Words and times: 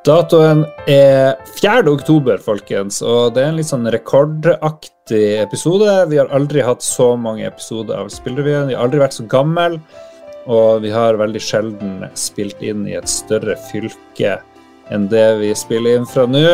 Datoen 0.00 0.62
er 0.88 1.34
4. 1.58 1.82
oktober, 1.92 2.38
folkens, 2.40 3.02
og 3.04 3.34
det 3.36 3.42
er 3.42 3.50
en 3.50 3.58
litt 3.58 3.68
sånn 3.68 3.84
rekordaktig 3.92 5.42
episode. 5.42 5.92
Vi 6.08 6.16
har 6.16 6.30
aldri 6.32 6.62
hatt 6.64 6.80
så 6.80 7.10
mange 7.20 7.44
episoder 7.44 8.00
av 8.00 8.08
Spillrevyen. 8.14 8.70
Vi 8.70 8.78
har 8.78 8.86
aldri 8.86 9.02
vært 9.02 9.18
så 9.18 9.26
gammel, 9.28 9.76
og 10.48 10.80
vi 10.86 10.94
har 10.94 11.20
veldig 11.20 11.42
sjelden 11.44 12.06
spilt 12.16 12.64
inn 12.64 12.86
i 12.88 12.96
et 12.96 13.12
større 13.12 13.58
fylke 13.68 14.38
enn 14.90 15.04
det 15.12 15.26
vi 15.42 15.52
spiller 15.52 16.00
inn 16.00 16.08
fra 16.08 16.24
nå. 16.24 16.46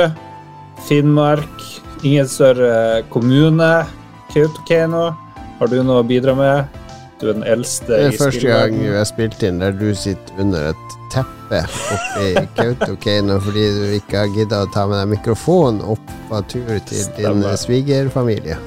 Finnmark, 0.89 1.63
ingen 2.03 2.27
større 2.27 3.05
kommune. 3.15 3.71
Kautokeino, 4.35 5.13
har 5.61 5.71
du 5.71 5.79
noe 5.87 6.03
å 6.03 6.09
bidra 6.11 6.35
med? 6.35 6.83
Du 7.23 7.31
er 7.31 7.39
den 7.39 7.47
eldste 7.47 7.95
i 7.95 8.11
spillet. 8.11 8.11
Det 8.11 8.19
er 8.19 8.25
første 8.27 8.51
gang 8.51 8.79
vi 8.83 8.95
har 8.99 9.07
spilt 9.09 9.47
inn 9.47 9.63
der 9.63 9.79
du 9.79 9.93
sitter 9.95 10.43
under 10.43 10.73
et 10.75 10.96
teppe 11.13 11.61
oppi 11.95 12.29
i 12.33 12.45
Kautokeino 12.57 13.39
fordi 13.45 13.67
du 13.77 13.85
ikke 13.99 14.25
har 14.25 14.33
gidda 14.35 14.63
å 14.65 14.71
ta 14.75 14.87
med 14.91 15.01
deg 15.01 15.13
mikrofonen 15.17 15.83
opp 15.95 16.15
på 16.31 16.43
tur 16.51 16.73
til 16.89 17.05
Stemmer. 17.05 17.53
din 17.53 17.61
svigerfamilie. 17.63 18.59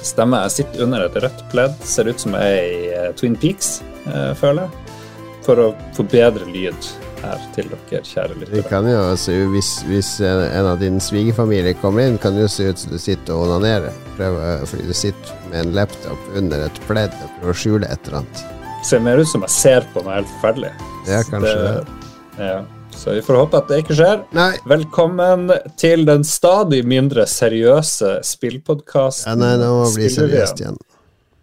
Stemmer. 0.00 0.46
Jeg 0.48 0.56
sitter 0.60 0.86
under 0.86 1.04
et 1.04 1.18
rødt 1.24 1.44
pledd. 1.52 1.76
Ser 1.84 2.08
ut 2.08 2.22
som 2.22 2.36
jeg 2.38 2.56
er 2.56 2.70
i 2.70 2.80
uh, 2.94 3.12
Twin 3.18 3.36
Peaks, 3.36 3.80
uh, 4.06 4.32
føler 4.38 4.66
jeg. 4.66 4.98
For 5.44 5.60
å 5.60 5.70
få 5.96 6.04
bedre 6.08 6.46
lyd 6.48 6.90
her 7.20 7.42
til 7.54 7.68
dere, 7.68 8.00
kjære 8.06 8.36
lyttere. 8.38 8.60
Det 8.60 8.68
kan 8.70 8.86
jo 8.88 9.00
se 9.20 9.34
ut, 9.42 9.50
hvis, 9.54 9.72
hvis 9.88 10.12
en 10.24 10.68
av 10.70 10.78
din 10.80 11.00
svigerfamilie 11.02 11.74
kommer 11.80 12.06
inn, 12.06 12.20
kan 12.20 12.36
det 12.36 12.46
jo 12.46 12.52
se 12.52 12.70
ut 12.70 12.80
som 12.80 12.94
du 12.94 13.00
sitter 13.00 13.36
og 13.36 13.48
onanerer. 13.48 13.92
Prøver, 14.16 14.64
fordi 14.70 14.88
du 14.88 14.96
sitter 14.96 15.44
med 15.50 15.60
en 15.64 15.76
laptop 15.76 16.32
under 16.38 16.64
et 16.68 16.80
pledd 16.88 17.12
og 17.20 17.36
prøver 17.40 17.52
å 17.56 17.60
skjule 17.64 17.92
et 17.92 18.08
eller 18.08 18.22
annet. 18.22 18.59
Ser 18.84 19.02
mer 19.04 19.20
ut 19.20 19.28
som 19.28 19.42
jeg 19.44 19.52
ser 19.52 19.84
på 19.92 20.00
noe 20.00 20.14
helt 20.16 20.28
forferdelig. 20.38 20.70
Ja, 21.04 21.18
kanskje 21.28 21.56
det. 21.60 21.96
Ja. 22.40 22.54
Så 22.96 23.12
vi 23.12 23.20
får 23.22 23.36
håpe 23.36 23.58
at 23.60 23.68
det 23.68 23.82
ikke 23.82 23.96
skjer. 23.98 24.22
Nei. 24.32 24.54
Velkommen 24.68 25.50
til 25.80 26.06
den 26.08 26.24
stadig 26.24 26.80
mindre 26.88 27.26
seriøse 27.28 28.14
spillpodkasten. 28.24 29.28
Ja, 29.28 29.36
nei, 29.36 29.52
nå 29.60 29.68
må 29.82 29.90
bli 29.92 30.08
seriøst 30.12 30.64
igjen. 30.64 30.80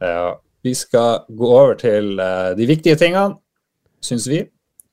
Ja. 0.02 0.34
Vi 0.66 0.74
skal 0.76 1.30
gå 1.30 1.52
over 1.54 1.78
til 1.80 2.18
uh, 2.18 2.58
de 2.58 2.68
viktige 2.68 2.98
tingene, 3.00 3.38
syns 4.04 4.26
vi, 4.30 4.42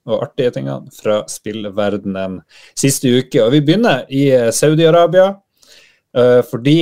og 0.05 0.29
artige 0.29 0.53
tingene 0.59 0.93
fra 0.95 1.23
spillverdenen 1.31 2.39
siste 2.77 3.09
uke. 3.09 3.41
Og 3.41 3.57
vi 3.57 3.65
begynner 3.65 4.05
i 4.13 4.29
uh, 4.37 4.53
Saudi-Arabia. 4.53 5.33
Uh, 6.15 6.45
fordi 6.47 6.79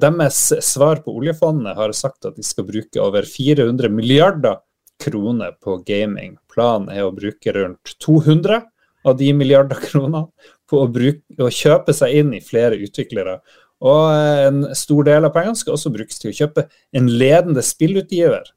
deres 0.00 0.46
svar 0.64 1.02
på 1.04 1.18
oljefondet 1.18 1.74
har 1.76 1.98
sagt 1.98 2.30
at 2.30 2.38
de 2.38 2.46
skal 2.46 2.70
bruke 2.70 3.02
over 3.02 3.26
400 3.26 3.90
milliarder 3.92 4.62
kroner 5.00 5.56
på 5.62 5.78
gaming. 5.86 6.36
Planen 6.52 6.90
er 6.92 7.06
å 7.06 7.14
bruke 7.14 7.54
rundt 7.56 7.96
200 8.04 8.60
av 9.08 9.16
de 9.16 9.32
milliarder 9.32 9.80
kronene 9.88 10.26
på 10.70 10.82
å, 10.82 10.88
bruke, 10.92 11.24
å 11.40 11.50
kjøpe 11.52 11.94
seg 11.96 12.20
inn 12.20 12.34
i 12.36 12.44
flere 12.44 12.78
utviklere. 12.80 13.40
Og 13.80 14.00
eh, 14.12 14.46
en 14.50 14.64
stor 14.76 15.06
del 15.08 15.26
av 15.26 15.34
pengene 15.34 15.58
skal 15.58 15.76
også 15.76 15.92
brukes 15.94 16.20
til 16.20 16.32
å 16.32 16.38
kjøpe 16.42 16.66
en 16.96 17.08
ledende 17.08 17.64
spillutgiver. 17.64 18.50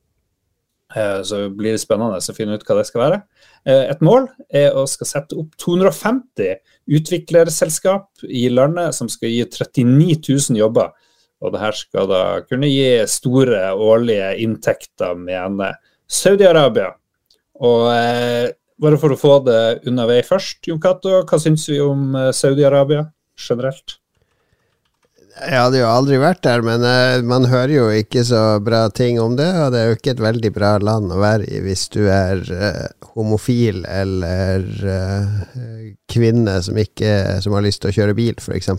Eh, 0.96 1.22
så 1.26 1.46
blir 1.50 1.74
det 1.74 1.82
spennende 1.82 2.20
å 2.20 2.36
finne 2.36 2.58
ut 2.60 2.66
hva 2.68 2.78
det 2.80 2.86
skal 2.90 3.06
være. 3.06 3.22
Eh, 3.66 3.86
et 3.94 4.04
mål 4.06 4.28
er 4.54 4.76
å 4.78 4.86
skal 4.90 5.10
sette 5.10 5.40
opp 5.40 5.56
250 5.62 6.60
utviklerselskap 7.00 8.28
i 8.28 8.46
landet 8.52 8.96
som 8.98 9.10
skal 9.12 9.32
gi 9.32 9.48
39 9.48 10.20
000 10.28 10.60
jobber. 10.60 10.92
Og 11.44 11.56
det 11.56 11.64
her 11.64 11.76
skal 11.76 12.08
da 12.12 12.22
kunne 12.48 12.70
gi 12.72 13.04
store 13.12 13.72
årlige 13.74 14.30
inntekter, 14.44 15.18
mener 15.20 15.80
Saudi-Arabia. 16.10 16.92
Og 17.64 17.90
eh, 17.94 18.52
bare 18.82 19.00
for 19.00 19.14
å 19.14 19.20
få 19.20 19.40
det 19.46 19.60
unna 19.90 20.08
vei 20.10 20.22
først, 20.26 20.64
Jon 20.68 20.82
Cato, 20.82 21.22
hva 21.24 21.42
syns 21.42 21.68
vi 21.70 21.80
om 21.84 22.16
eh, 22.18 22.32
Saudi-Arabia 22.36 23.06
generelt? 23.40 24.00
Jeg 25.34 25.58
hadde 25.58 25.80
jo 25.80 25.88
aldri 25.90 26.20
vært 26.22 26.44
der, 26.46 26.62
men 26.62 26.84
uh, 26.86 27.18
man 27.26 27.48
hører 27.50 27.72
jo 27.74 27.86
ikke 27.90 28.22
så 28.28 28.60
bra 28.62 28.84
ting 28.94 29.18
om 29.18 29.34
det. 29.34 29.48
Og 29.64 29.72
det 29.74 29.80
er 29.80 29.88
jo 29.90 29.96
ikke 29.98 30.12
et 30.14 30.22
veldig 30.22 30.52
bra 30.54 30.76
land 30.78 31.10
å 31.10 31.18
være 31.18 31.48
i 31.50 31.62
hvis 31.66 31.88
du 31.96 32.04
er 32.06 32.44
uh, 32.54 33.08
homofil 33.16 33.82
eller 33.90 34.68
uh, 34.86 35.90
kvinne 36.14 36.60
som, 36.62 36.78
ikke, 36.78 37.42
som 37.42 37.58
har 37.58 37.66
lyst 37.66 37.82
til 37.82 37.90
å 37.90 37.96
kjøre 37.98 38.18
bil, 38.20 38.38
f.eks. 38.38 38.70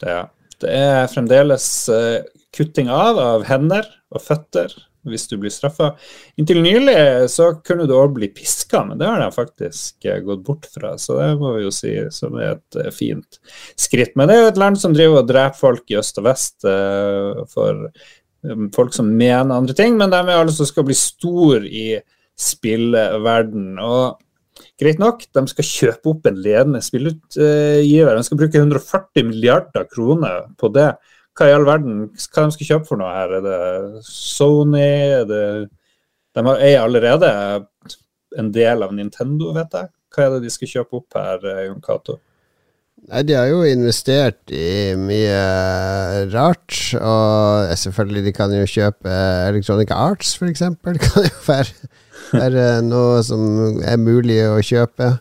Ja. 0.00 0.22
Det 0.60 0.72
er 0.76 1.06
fremdeles 1.08 1.66
kutting 2.52 2.90
av 2.92 3.16
av 3.20 3.46
hender 3.48 3.86
og 4.12 4.20
føtter 4.20 4.72
hvis 5.08 5.26
du 5.30 5.36
blir 5.40 5.52
straffa. 5.52 5.94
Inntil 6.40 6.60
nylig 6.64 6.96
så 7.32 7.50
kunne 7.64 7.86
du 7.88 7.94
òg 7.96 8.14
bli 8.18 8.28
piska, 8.34 8.82
men 8.88 9.00
det 9.00 9.08
har 9.08 9.22
de 9.22 9.30
faktisk 9.34 10.04
eh, 10.04 10.20
gått 10.24 10.44
bort 10.46 10.68
fra. 10.70 10.96
Så 11.00 11.16
det 11.20 11.30
må 11.40 11.54
vi 11.56 11.64
jo 11.64 11.74
si 11.74 11.94
som 12.14 12.36
er 12.38 12.56
et 12.56 12.80
uh, 12.80 12.90
fint 12.94 13.40
skritt. 13.78 14.16
Men 14.18 14.28
det 14.28 14.36
er 14.36 14.44
jo 14.44 14.54
et 14.54 14.62
land 14.64 14.80
som 14.80 14.96
driver 14.96 15.22
og 15.22 15.30
dreper 15.30 15.60
folk 15.60 15.92
i 15.92 15.98
øst 16.00 16.20
og 16.20 16.28
vest 16.28 16.68
uh, 16.68 17.44
for 17.50 17.88
folk 18.72 18.94
som 18.96 19.08
mener 19.12 19.52
andre 19.52 19.74
ting, 19.76 19.98
men 20.00 20.12
de 20.12 20.16
er 20.16 20.38
altså 20.38 20.64
skal 20.64 20.86
bli 20.88 20.96
stor 20.96 21.64
i 21.66 21.98
spillverden. 22.40 23.74
Og 23.84 24.16
greit 24.80 25.00
nok, 25.02 25.26
de 25.28 25.42
skal 25.50 25.68
kjøpe 25.68 26.14
opp 26.14 26.28
en 26.28 26.40
ledende 26.40 26.80
spillutgiver. 26.84 28.16
De 28.16 28.24
skal 28.24 28.40
bruke 28.40 28.62
140 28.62 29.28
milliarder 29.28 29.84
kroner 29.92 30.46
på 30.60 30.72
det 30.72 30.88
hva 31.40 31.48
i 31.48 31.54
all 31.56 31.64
verden 31.64 32.00
hva 32.12 32.44
de 32.44 32.54
skal 32.54 32.68
kjøpe 32.68 32.90
for 32.90 33.00
noe 33.00 33.12
her? 33.14 33.38
Er 33.38 33.44
det 33.46 33.60
Sony? 34.04 34.88
Er 35.20 35.28
det 35.28 35.44
De 36.36 36.42
er 36.52 36.80
allerede 36.82 37.30
en 38.38 38.50
del 38.54 38.84
av 38.84 38.92
Nintendo, 38.94 39.54
vet 39.56 39.72
jeg. 39.74 39.88
Hva 40.14 40.26
er 40.26 40.34
det 40.34 40.44
de 40.44 40.52
skal 40.52 40.70
kjøpe 40.70 41.00
opp 41.00 41.16
her, 41.16 41.46
eh, 41.48 41.64
Jon 41.66 41.80
Cato? 41.82 42.18
Nei, 43.08 43.22
de 43.24 43.34
har 43.34 43.48
jo 43.48 43.62
investert 43.64 44.52
i 44.52 44.92
mye 45.00 45.38
rart, 46.34 46.76
og 47.00 47.72
selvfølgelig 47.80 48.24
de 48.26 48.34
kan 48.36 48.52
jo 48.52 48.68
kjøpe 48.68 49.14
Electronic 49.48 49.94
Arts, 49.96 50.34
eksempel. 50.44 50.94
Det 51.00 51.08
kan 51.08 51.24
jo 51.24 51.40
være, 51.46 51.88
være 52.34 52.66
noe 52.84 53.22
som 53.26 53.80
er 53.80 53.96
mulig 53.98 54.42
å 54.44 54.60
kjøpe. 54.60 55.14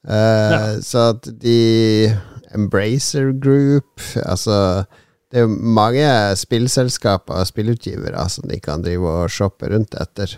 Uh, 0.00 0.50
ja. 0.50 0.60
Så 0.82 1.06
at 1.14 1.30
de 1.40 2.10
Embracer 2.56 3.30
Group, 3.38 4.02
altså 4.26 4.82
det 5.30 5.38
er 5.38 5.46
jo 5.46 5.50
mange 5.78 6.06
spillselskaper 6.38 7.38
og 7.38 7.46
spillutgivere 7.46 8.22
som 8.32 8.48
de 8.50 8.58
kan 8.62 8.82
drive 8.82 9.06
og 9.06 9.30
shoppe 9.30 9.70
rundt 9.70 9.94
etter. 9.94 10.34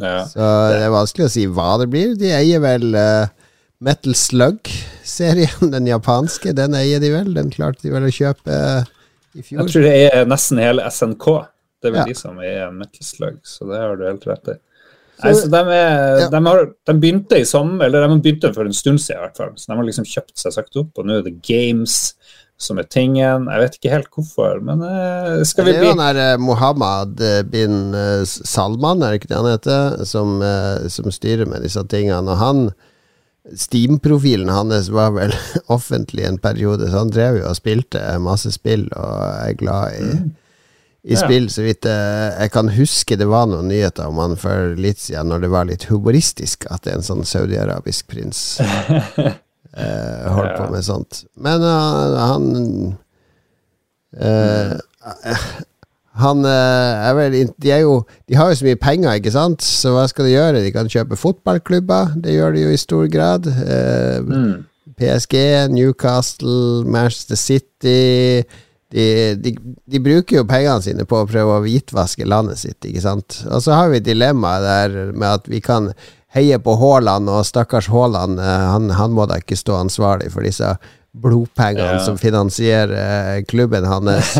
Ja, 0.00 0.22
så 0.30 0.48
det 0.72 0.84
er 0.86 0.92
vanskelig 0.94 1.26
å 1.26 1.32
si 1.34 1.46
hva 1.50 1.72
det 1.82 1.88
blir. 1.92 2.14
De 2.18 2.30
eier 2.32 2.62
vel 2.62 2.94
uh, 2.94 3.26
Metal 3.82 4.14
Slug-serien, 4.16 5.72
den 5.74 5.90
japanske. 5.90 6.54
Den 6.56 6.78
eier 6.78 7.02
de 7.02 7.10
vel. 7.12 7.32
Den 7.34 7.50
klarte 7.52 7.88
de 7.88 7.94
vel 7.94 8.06
å 8.06 8.14
kjøpe 8.14 8.58
uh, 8.58 8.92
i 9.34 9.42
fjor. 9.42 9.64
Jeg 9.64 9.72
tror 9.72 9.88
det 9.88 9.94
er 10.06 10.28
nesten 10.30 10.62
hele 10.62 10.86
SNK. 10.86 11.28
Det 11.82 11.90
er 11.90 11.96
vel 11.96 12.04
ja. 12.04 12.10
de 12.12 12.18
som 12.22 12.38
eier 12.38 12.74
Metal 12.76 13.06
Slug, 13.06 13.40
så 13.42 13.66
det 13.72 13.80
har 13.82 13.98
du 13.98 14.06
helt 14.06 14.28
rett 14.30 14.52
i. 14.54 14.60
Nei, 15.22 15.32
så 15.38 15.48
de, 15.50 15.58
er, 15.60 16.20
ja. 16.22 16.28
de, 16.30 16.38
har, 16.46 16.64
de, 16.88 16.94
begynte 16.98 17.38
i 17.38 17.46
sommer, 17.46 17.86
eller 17.86 18.06
de 18.06 18.22
begynte 18.22 18.50
for 18.54 18.66
en 18.66 18.74
stund 18.74 19.02
siden 19.02 19.20
i 19.20 19.24
hvert 19.26 19.38
fall. 19.38 19.52
Så 19.58 19.70
de 19.70 19.76
har 19.78 19.86
liksom 19.86 20.06
kjøpt 20.08 20.38
seg 20.40 20.54
sagt 20.54 20.78
opp, 20.78 20.94
og 20.98 21.06
nå 21.06 21.18
er 21.18 21.26
det 21.26 21.36
Games 21.46 21.98
som 22.62 22.78
er 22.80 22.86
tingen. 22.90 23.48
Jeg 23.50 23.62
vet 23.62 23.76
ikke 23.78 23.92
helt 23.92 24.08
hvorfor, 24.14 24.60
men 24.64 24.84
uh, 24.84 25.42
skal 25.46 25.66
vi 25.66 25.74
bli 25.74 25.80
Det 25.80 25.82
er 25.82 25.90
jo 25.90 25.96
han 25.96 26.02
der 26.02 26.20
uh, 26.36 26.42
Mohammed 26.42 27.22
eh, 27.26 27.42
bin 27.48 27.76
Salman, 28.26 29.02
er 29.02 29.12
det 29.12 29.20
ikke 29.20 29.32
det 29.32 29.40
han 29.40 29.50
heter, 29.50 30.04
som, 30.08 30.40
som, 30.92 31.10
styrer 31.12 31.48
med 31.50 31.64
disse 31.66 31.82
tingene. 31.90 32.22
Og 32.32 32.40
han 32.40 32.64
Steam-profilen 33.58 34.52
hans 34.54 34.88
var 34.94 35.10
vel 35.16 35.34
offentlig 35.76 36.28
en 36.28 36.38
periode, 36.38 36.86
så 36.88 37.02
han 37.02 37.10
drev 37.10 37.40
jo 37.40 37.48
og 37.50 37.58
spilte 37.58 38.04
masse 38.22 38.52
spill 38.54 38.86
og 38.94 39.16
er 39.48 39.56
glad 39.58 39.98
i, 39.98 40.10
mm. 40.12 40.28
i 41.10 41.18
spill. 41.18 41.48
Så 41.50 41.66
vidt 41.66 41.88
jeg 41.90 42.52
kan 42.54 42.70
huske 42.76 43.18
det 43.18 43.26
var 43.30 43.50
noen 43.50 43.72
nyheter 43.72 44.06
om 44.06 44.22
han 44.22 44.38
for 44.40 44.76
litt 44.78 45.02
siden, 45.02 45.32
når 45.32 45.46
det 45.46 45.54
var 45.56 45.70
litt 45.70 45.88
humoristisk 45.90 46.68
at 46.70 46.86
det 46.86 46.94
er 46.94 47.00
en 47.00 47.08
sånn 47.10 47.26
saudi-arabisk 47.26 48.12
prins. 48.14 48.44
eh, 49.76 50.30
holdt 50.32 50.56
på 50.58 50.70
med 50.72 50.86
sånt. 50.86 51.22
Men 51.36 51.64
uh, 51.64 52.16
han 52.20 52.48
uh, 54.22 54.74
Han 56.22 56.44
uh, 56.44 57.08
er 57.08 57.14
vel 57.16 57.36
de, 57.56 57.70
er 57.72 57.80
jo, 57.86 58.02
de 58.28 58.36
har 58.36 58.50
jo 58.50 58.58
så 58.60 58.66
mye 58.66 58.80
penger, 58.80 59.16
ikke 59.16 59.32
sant? 59.32 59.64
Så 59.64 59.94
hva 59.94 60.04
skal 60.10 60.28
de 60.28 60.34
gjøre? 60.34 60.60
De 60.60 60.74
kan 60.74 60.90
kjøpe 60.92 61.16
fotballklubber. 61.16 62.18
Det 62.20 62.36
gjør 62.36 62.52
de 62.52 62.66
jo 62.66 62.74
i 62.74 62.80
stor 62.80 63.06
grad. 63.12 63.48
Mm. 63.48 64.66
PSG, 65.00 65.38
Newcastle, 65.72 66.84
Manchester 66.84 67.40
City 67.40 68.44
de, 68.92 69.34
de, 69.40 69.52
de, 69.88 70.00
bruker 70.04 70.40
jo 70.40 70.48
pengene 70.48 70.84
sine 70.84 71.06
på 71.08 71.22
å 71.22 71.28
prøve 71.28 71.56
å 71.56 71.62
hvitvaske 71.64 72.26
landet 72.28 72.60
sitt, 72.60 72.80
ikke 72.84 73.04
sant. 73.04 73.38
Og 73.48 73.64
så 73.64 73.76
har 73.76 73.92
vi 73.92 74.02
dilemmaet 74.04 74.66
der 74.66 75.14
med 75.16 75.28
at 75.30 75.48
vi 75.48 75.62
kan 75.64 75.90
heier 76.34 76.58
på 76.58 76.74
Haaland, 76.80 77.30
og 77.30 77.46
stakkars 77.46 77.88
Haaland, 77.92 78.40
eh, 78.40 78.66
han, 78.72 78.90
han, 78.90 79.12
må 79.12 79.26
da 79.28 79.38
ikke 79.42 79.58
stå 79.58 79.78
ansvarlig 79.82 80.32
for 80.32 80.46
disse 80.46 80.74
blodpengene 81.12 81.98
ja. 81.98 82.04
som 82.04 82.18
finansierer 82.20 82.94
eh, 82.96 83.42
klubben 83.48 83.84
hans. 83.88 84.36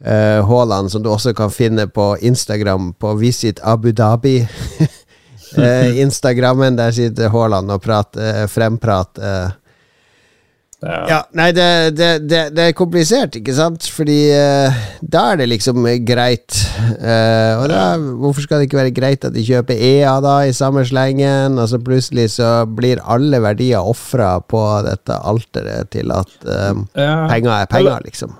Uh, 0.00 0.40
Haaland, 0.48 0.92
som 0.92 1.04
du 1.04 1.10
også 1.12 1.34
kan 1.36 1.52
finne 1.52 1.86
på 1.88 2.12
Instagram 2.20 2.92
på 3.00 3.14
Visit 3.20 3.60
Abu 3.64 3.92
Dhabi. 3.92 4.40
Instagrammen, 6.04 6.76
der 6.78 6.92
sitter 6.94 7.32
Haaland 7.32 7.72
og 7.74 7.82
prater, 7.82 8.46
fremprater 8.46 9.56
Ja, 10.80 11.00
ja 11.10 11.18
nei, 11.36 11.50
det, 11.52 11.66
det, 11.92 12.08
det, 12.24 12.40
det, 12.56 12.66
er 12.70 12.76
komplisert, 12.76 13.36
ikke 13.36 13.52
sant? 13.56 13.84
Fordi 13.92 14.18
uh, 14.32 14.78
da 15.00 15.26
er 15.32 15.40
det 15.42 15.50
liksom 15.50 15.84
greit. 16.08 16.56
Uh, 16.96 17.60
og 17.60 17.66
da, 17.72 17.82
hvorfor 17.98 18.46
skal 18.46 18.60
det 18.60 18.70
ikke 18.70 18.80
være 18.80 18.94
greit 18.96 19.26
at 19.28 19.36
de 19.36 19.44
kjøper 19.44 19.76
EA 19.76 20.14
da 20.24 20.38
i 20.48 20.56
samme 20.56 20.84
slengen? 20.88 21.60
Og 21.60 21.68
så 21.72 21.80
plutselig 21.84 22.30
så 22.38 22.64
blir 22.64 23.02
alle 23.04 23.42
verdier 23.44 23.84
ofra 23.84 24.38
på 24.40 24.62
dette 24.88 25.20
alteret 25.20 25.92
til 25.92 26.14
at 26.16 26.36
um, 26.48 26.86
ja. 26.96 27.26
penger 27.28 27.52
er 27.58 27.70
penger, 27.70 28.06
liksom. 28.08 28.36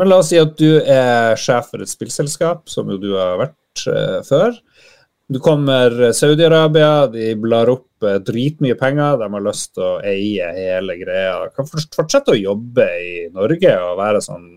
Men 0.00 0.08
la 0.08 0.22
oss 0.22 0.30
si 0.32 0.40
at 0.40 0.56
du 0.56 0.80
er 0.80 1.36
sjef 1.36 1.68
for 1.74 1.84
et 1.84 1.90
spillselskap, 1.90 2.64
som 2.72 2.88
jo 2.88 2.96
du 3.00 3.10
har 3.18 3.36
vært 3.42 3.84
uh, 3.92 4.20
før. 4.24 4.56
Du 5.26 5.38
kommer 5.40 6.12
Saudi-Arabia, 6.12 7.06
de 7.06 7.34
blar 7.40 7.70
opp 7.70 8.04
eh, 8.04 8.18
dritmye 8.20 8.74
penger, 8.74 9.20
de 9.20 9.28
har 9.34 9.44
lyst 9.44 9.70
til 9.76 9.84
å 9.86 10.00
eie 10.04 10.48
hele 10.56 10.96
greia. 11.00 11.36
Kan 11.56 11.68
fortsette 11.70 12.34
å 12.34 12.38
jobbe 12.38 12.88
i 13.00 13.12
Norge 13.32 13.76
og 13.86 14.00
være 14.00 14.22
sånn, 14.24 14.48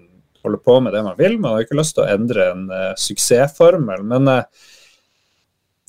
holde 0.46 0.60
på 0.66 0.80
med 0.84 0.96
det 0.96 1.04
man 1.06 1.20
vil. 1.20 1.38
Man 1.40 1.56
har 1.56 1.66
ikke 1.66 1.78
lyst 1.80 1.96
til 1.98 2.06
å 2.06 2.10
endre 2.12 2.50
en 2.52 2.66
uh, 2.74 2.90
suksessformel. 3.00 4.04
Men 4.10 4.28
uh, 4.30 4.68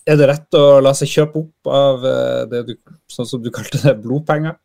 er 0.06 0.20
det 0.20 0.30
rett 0.30 0.60
å 0.60 0.78
la 0.84 0.94
seg 0.96 1.10
kjøpe 1.12 1.42
opp 1.42 1.72
av 1.72 2.06
uh, 2.06 2.44
det 2.52 2.62
du, 2.68 2.76
sånn 3.10 3.28
som 3.28 3.42
du 3.42 3.50
kalte 3.54 3.82
det, 3.82 3.96
blodpenger? 4.04 4.56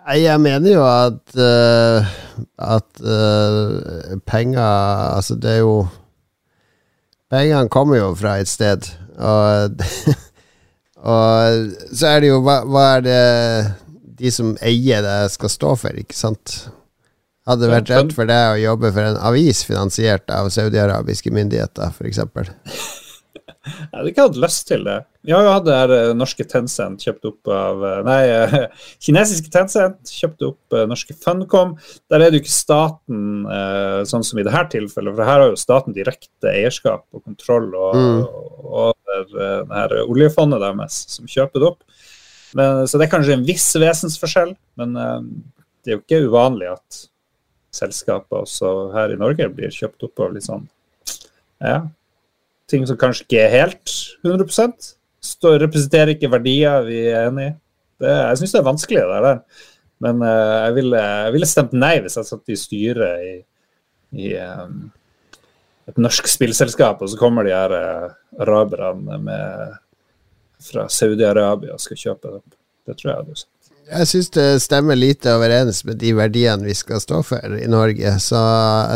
Nei, 0.00 0.22
jeg 0.24 0.40
mener 0.40 0.72
jo 0.72 0.84
at 0.88 1.36
at 2.56 3.02
penger 4.24 4.64
Altså, 4.64 5.36
det 5.36 5.50
er 5.52 5.58
jo 5.60 5.74
Pengene 7.30 7.70
kommer 7.70 8.00
jo 8.00 8.10
fra 8.18 8.38
et 8.42 8.50
sted, 8.50 8.88
og, 9.20 9.82
og 11.14 11.70
så 11.94 12.10
er 12.10 12.24
det 12.24 12.32
jo 12.32 12.40
hva, 12.42 12.60
hva, 12.66 12.86
er 12.96 13.04
det 13.06 13.20
de 14.20 14.32
som 14.34 14.56
eier 14.66 15.04
det, 15.06 15.18
skal 15.36 15.52
stå 15.52 15.74
for, 15.84 16.00
ikke 16.02 16.16
sant? 16.16 16.56
Hadde 17.46 17.64
det 17.64 17.72
vært 17.72 17.92
rett 17.94 18.16
for 18.16 18.28
deg 18.28 18.56
å 18.56 18.58
jobbe 18.60 18.90
for 18.92 19.12
en 19.12 19.20
avis 19.30 19.62
finansiert 19.66 20.28
av 20.34 20.50
saudiarabiske 20.52 21.32
myndigheter, 21.34 21.94
f.eks.? 21.94 22.98
Jeg 23.70 23.94
hadde 23.94 24.10
ikke 24.12 24.26
hatt 24.26 24.38
lyst 24.42 24.66
til 24.68 24.84
det. 24.86 24.96
Vi 25.26 25.34
har 25.34 25.44
jo 25.44 25.52
hatt 25.52 25.66
det 25.66 25.76
her 25.76 25.92
eh, 25.92 26.12
norske 26.16 26.46
Tencent 26.48 27.02
kjøpt 27.04 27.26
opp 27.28 27.50
av 27.52 27.82
eh, 27.84 27.98
Nei, 28.06 28.20
eh, 28.32 28.54
kinesiske 29.04 29.52
Tencent 29.52 30.12
kjøpt 30.14 30.46
opp 30.48 30.78
norske 30.88 31.16
Funcom. 31.20 31.74
Der 32.12 32.24
er 32.24 32.30
det 32.30 32.40
jo 32.40 32.44
ikke 32.44 32.54
staten 32.54 33.44
sånn 34.08 34.24
som 34.26 34.40
i 34.40 34.46
dette 34.46 34.64
tilfellet, 34.76 35.14
for 35.16 35.26
her 35.28 35.44
har 35.44 35.52
jo 35.52 35.60
staten 35.60 35.96
direkte 35.96 36.52
eierskap 36.52 37.04
og 37.12 37.24
kontroll 37.24 37.68
mm. 37.68 38.24
over 38.70 39.28
det 39.34 39.52
her 39.74 39.94
oljefondet 40.06 40.62
deres 40.62 41.02
som 41.12 41.28
kjøper 41.28 41.62
det 41.62 41.70
opp. 41.72 42.02
Men, 42.56 42.86
så 42.88 42.98
det 42.98 43.06
er 43.06 43.12
kanskje 43.12 43.36
en 43.36 43.46
viss 43.46 43.68
vesensforskjell, 43.78 44.54
men 44.80 44.96
det 44.96 45.92
er 45.92 45.98
jo 45.98 46.02
ikke 46.02 46.24
uvanlig 46.26 46.72
at 46.72 47.04
selskaper 47.74 48.44
også 48.44 48.90
her 48.94 49.14
i 49.14 49.18
Norge 49.20 49.46
blir 49.54 49.74
kjøpt 49.74 50.08
opp 50.08 50.24
av 50.24 50.34
litt 50.34 50.46
sånn 50.48 50.66
ja, 51.60 51.84
ting 52.70 52.86
som 52.88 52.98
kanskje 53.00 53.26
ikke 53.26 53.44
er 53.44 53.54
helt 53.58 53.94
100% 54.26 54.94
Står, 55.20 55.58
representerer 55.60 56.14
ikke 56.14 56.30
verdier 56.32 56.86
vi 56.86 57.02
er 57.10 57.26
enig 57.28 57.50
i. 57.50 57.56
Det, 58.00 58.08
jeg 58.08 58.38
syns 58.40 58.54
det 58.54 58.60
er 58.62 58.64
vanskelig, 58.64 59.02
det 59.04 59.18
der. 59.26 59.66
Men 60.00 60.22
uh, 60.24 60.54
jeg, 60.64 60.76
ville, 60.78 61.02
jeg, 61.04 61.34
ville, 61.34 61.48
stemt 61.50 61.74
nei 61.76 61.90
hvis 62.00 62.16
jeg 62.16 62.28
satt 62.30 62.48
i 62.54 62.56
styret 62.56 63.26
i, 63.26 63.34
i 64.16 64.30
um, 64.40 64.78
et 65.92 66.00
norsk 66.00 66.30
spillselskap, 66.32 67.04
og 67.04 67.12
så 67.12 67.20
kommer 67.20 67.44
de 67.44 67.52
her 67.52 67.74
uh, 67.76 68.16
araberne 68.40 69.36
fra 70.64 70.88
Saudi-Arabia 70.88 71.76
og 71.76 71.84
skal 71.84 72.00
kjøpe 72.00 72.32
det. 72.38 72.58
Det 72.88 72.96
tror 72.96 73.10
jeg 73.10 73.20
hadde 73.20 73.40
sett. 73.42 73.72
Jeg 73.90 74.06
syns 74.06 74.28
det 74.36 74.48
stemmer 74.62 74.96
lite 74.96 75.32
overens 75.34 75.82
med 75.84 75.98
de 75.98 76.12
verdiene 76.14 76.64
vi 76.68 76.76
skal 76.78 77.00
stå 77.02 77.24
for 77.26 77.56
i 77.58 77.66
Norge, 77.70 78.12
så 78.22 78.40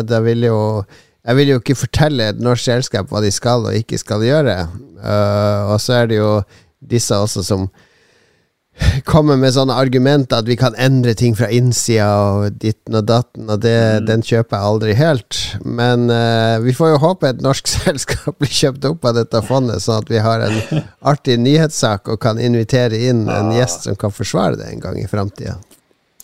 det 0.07 0.21
vil 0.25 0.47
jo 0.47 0.61
jeg 1.25 1.39
vil 1.39 1.55
jo 1.55 1.63
ikke 1.63 1.79
fortelle 1.79 2.29
et 2.33 2.43
norsk 2.43 2.67
selskap 2.69 3.09
hva 3.09 3.23
de 3.25 3.33
skal 3.33 3.65
og 3.65 3.79
ikke 3.79 3.99
skal 4.01 4.25
gjøre. 4.25 4.59
Uh, 5.01 5.73
og 5.73 5.81
så 5.81 6.03
er 6.03 6.13
det 6.13 6.21
jo 6.21 6.31
disse 6.85 7.17
også 7.17 7.45
som 7.45 7.69
kommer 9.07 9.39
med 9.39 9.53
sånne 9.55 9.77
argumenter 9.79 10.43
at 10.43 10.49
vi 10.51 10.57
kan 10.59 10.75
endre 10.83 11.13
ting 11.15 11.37
fra 11.39 11.47
innsida 11.55 12.09
og 12.35 12.57
ditten 12.59 12.97
og 12.99 13.07
datten, 13.07 13.47
og 13.47 13.61
det, 13.63 13.77
mm. 14.03 14.09
den 14.09 14.25
kjøper 14.27 14.59
jeg 14.59 14.71
aldri 14.71 14.97
helt. 14.99 15.41
Men 15.65 16.09
uh, 16.11 16.61
vi 16.65 16.75
får 16.77 16.95
jo 16.95 17.03
håpe 17.07 17.31
et 17.31 17.45
norsk 17.45 17.71
selskap 17.77 18.37
blir 18.43 18.53
kjøpt 18.53 18.89
opp 18.91 19.07
av 19.09 19.21
dette 19.21 19.45
fondet, 19.47 19.85
sånn 19.85 20.03
at 20.03 20.11
vi 20.13 20.21
har 20.25 20.45
en 20.45 20.59
artig 21.13 21.39
nyhetssak 21.41 22.11
og 22.13 22.21
kan 22.25 22.43
invitere 22.43 23.01
inn 23.09 23.25
en 23.33 23.55
gjest 23.55 23.89
som 23.89 23.97
kan 24.01 24.13
forsvare 24.13 24.59
det 24.61 24.73
en 24.73 24.85
gang 24.85 25.01
i 25.01 25.09
framtida. 25.09 25.57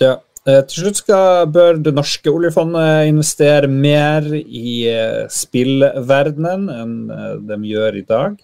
Ja, 0.01 0.19
til 0.49 0.85
slutt 0.85 1.01
skal, 1.03 1.49
bør 1.53 1.81
det 1.85 1.93
norske 1.93 2.31
oljefondet 2.33 3.11
investere 3.11 3.69
mer 3.69 4.25
i 4.33 4.87
eh, 4.89 5.27
spillverdenen 5.29 6.71
enn 6.73 6.95
eh, 7.13 7.35
de 7.51 7.59
gjør 7.69 7.99
i 8.01 8.07
dag? 8.09 8.39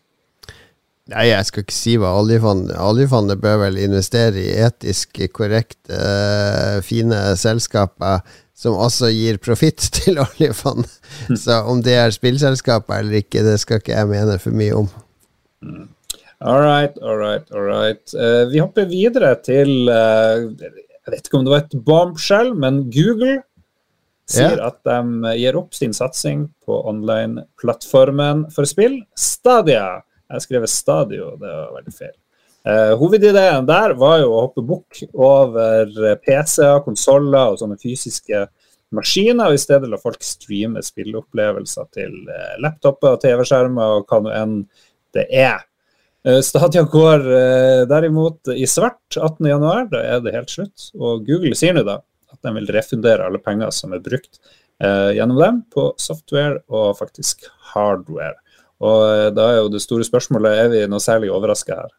Nei, 1.07 1.29
jeg 1.31 1.47
skal 1.47 1.63
ikke 1.63 1.77
si 1.77 1.95
hva 2.03 2.17
oljefondet 2.19 2.81
Oljefondet 2.83 3.39
bør 3.39 3.61
vel 3.63 3.79
investere 3.79 4.43
i 4.43 4.57
etisk 4.67 5.21
korrekte, 5.33 6.01
fine 6.83 7.21
selskaper 7.39 8.25
som 8.57 8.77
også 8.81 9.13
gir 9.15 9.39
profitt 9.41 9.89
til 9.97 10.21
oljefondet. 10.21 10.93
Mm. 11.31 11.37
Så 11.41 11.61
om 11.71 11.83
det 11.85 11.97
er 12.01 12.15
spillselskaper 12.15 13.03
eller 13.03 13.23
ikke, 13.23 13.45
det 13.47 13.61
skal 13.63 13.81
ikke 13.81 13.95
jeg 13.95 14.11
mene 14.13 14.41
for 14.43 14.57
mye 14.57 14.81
om. 14.85 14.89
Mm. 15.65 15.87
All 16.41 16.61
right, 16.61 16.93
all 17.01 17.17
right, 17.17 17.47
all 17.53 17.65
right. 17.65 18.03
Uh, 18.13 18.45
vi 18.51 18.61
hopper 18.61 18.85
videre 18.91 19.33
til 19.41 19.89
uh, 19.89 20.51
jeg 21.07 21.15
vet 21.15 21.29
ikke 21.29 21.39
om 21.39 21.47
det 21.47 21.53
var 21.53 21.63
et 21.63 21.77
bombshell, 21.87 22.49
men 22.59 22.81
Google 22.91 23.39
sier 24.27 24.59
ja. 24.59 24.73
at 24.73 24.81
de 24.87 25.35
gir 25.39 25.59
opp 25.59 25.77
sin 25.77 25.95
satsing 25.95 26.49
på 26.67 26.81
online-plattformen 26.91 28.49
for 28.55 28.67
spill, 28.67 28.99
Stadia. 29.15 30.01
Jeg 30.35 30.43
skrev 30.43 30.67
Stadio, 30.71 31.37
det 31.39 31.53
var 31.53 31.77
veldig 31.77 31.95
feil. 31.95 32.17
Uh, 32.67 32.97
hovedideen 32.99 33.69
der 33.69 33.95
var 33.95 34.19
jo 34.25 34.33
å 34.33 34.43
hoppe 34.49 34.65
bukk 34.67 35.05
over 35.15 35.93
PC-er, 36.25 36.83
konsoller 36.83 37.53
og 37.53 37.61
sånne 37.61 37.79
fysiske 37.79 38.43
maskiner, 38.97 39.47
og 39.47 39.55
i 39.55 39.63
stedet 39.63 39.91
la 39.91 40.01
folk 40.03 40.27
streame 40.27 40.83
spilleopplevelser 40.83 41.87
til 41.95 42.19
uh, 42.27 42.57
laptoper 42.67 43.15
og 43.15 43.23
TV-skjermer 43.23 44.01
og 44.01 44.11
hva 44.11 44.23
nå 44.25 44.35
enn 44.35 44.59
det 45.15 45.29
er. 45.31 45.63
Eh, 46.27 46.41
Stadia 46.41 46.83
går 46.83 47.21
eh, 47.33 47.87
derimot 47.89 48.49
i 48.49 48.67
svart 48.67 49.17
18.1. 49.17 49.91
Da 49.93 50.03
er 50.03 50.23
det 50.25 50.35
helt 50.35 50.51
slutt. 50.51 50.89
Og 50.99 51.27
Google 51.27 51.55
sier 51.59 51.77
nå 51.77 51.85
da 51.87 52.01
at 52.33 52.41
de 52.43 52.55
vil 52.59 52.73
refundere 52.75 53.27
alle 53.29 53.39
penger 53.43 53.71
som 53.75 53.95
er 53.95 54.03
brukt 54.03 54.41
eh, 54.83 55.13
gjennom 55.17 55.39
dem 55.39 55.61
på 55.73 55.93
software 56.03 56.59
og 56.67 56.97
faktisk 56.99 57.47
hardware. 57.75 58.35
Og 58.83 59.31
da 59.33 59.45
er 59.53 59.63
jo 59.63 59.71
det 59.73 59.81
store 59.81 60.05
spørsmålet 60.05 60.59
er 60.61 60.67
vi 60.69 60.81
noe 60.91 61.01
særlig 61.01 61.31
overraska 61.33 61.79
her. 61.79 61.95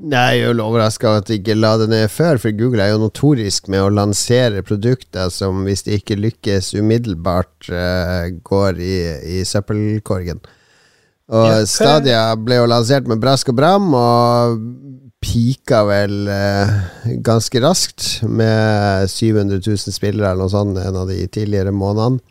Nei, 0.00 0.40
jeg 0.40 0.48
er 0.48 0.56
jo 0.56 0.64
overraska 0.64 1.06
over 1.06 1.20
at 1.20 1.28
de 1.28 1.36
ikke 1.36 1.54
la 1.54 1.74
det 1.78 1.90
ned 1.92 2.08
før, 2.10 2.40
for 2.42 2.56
Google 2.56 2.82
er 2.82 2.94
jo 2.94 3.02
notorisk 3.04 3.68
med 3.70 3.84
å 3.84 3.92
lansere 3.92 4.64
produkter 4.66 5.28
som 5.30 5.60
hvis 5.68 5.84
de 5.86 6.00
ikke 6.00 6.16
lykkes 6.18 6.72
umiddelbart, 6.80 7.68
går 8.48 8.80
i, 8.82 8.96
i 9.36 9.44
søppelkorgen. 9.46 10.40
Og 11.30 11.66
Stadia 11.70 12.24
ble 12.42 12.58
jo 12.58 12.68
lansert 12.70 13.06
med 13.10 13.20
brask 13.22 13.52
og 13.52 13.58
bram, 13.60 13.90
og 13.94 14.62
pika 15.20 15.82
vel 15.86 16.28
eh, 16.32 16.72
ganske 17.22 17.60
raskt 17.62 18.22
med 18.26 19.10
700 19.12 19.60
000 19.60 19.94
spillere 19.94 20.32
eller 20.32 20.46
noe 20.46 20.52
sånt 20.52 20.80
en 20.80 20.96
av 21.02 21.10
de 21.10 21.20
tidligere 21.28 21.74
månedene. 21.76 22.22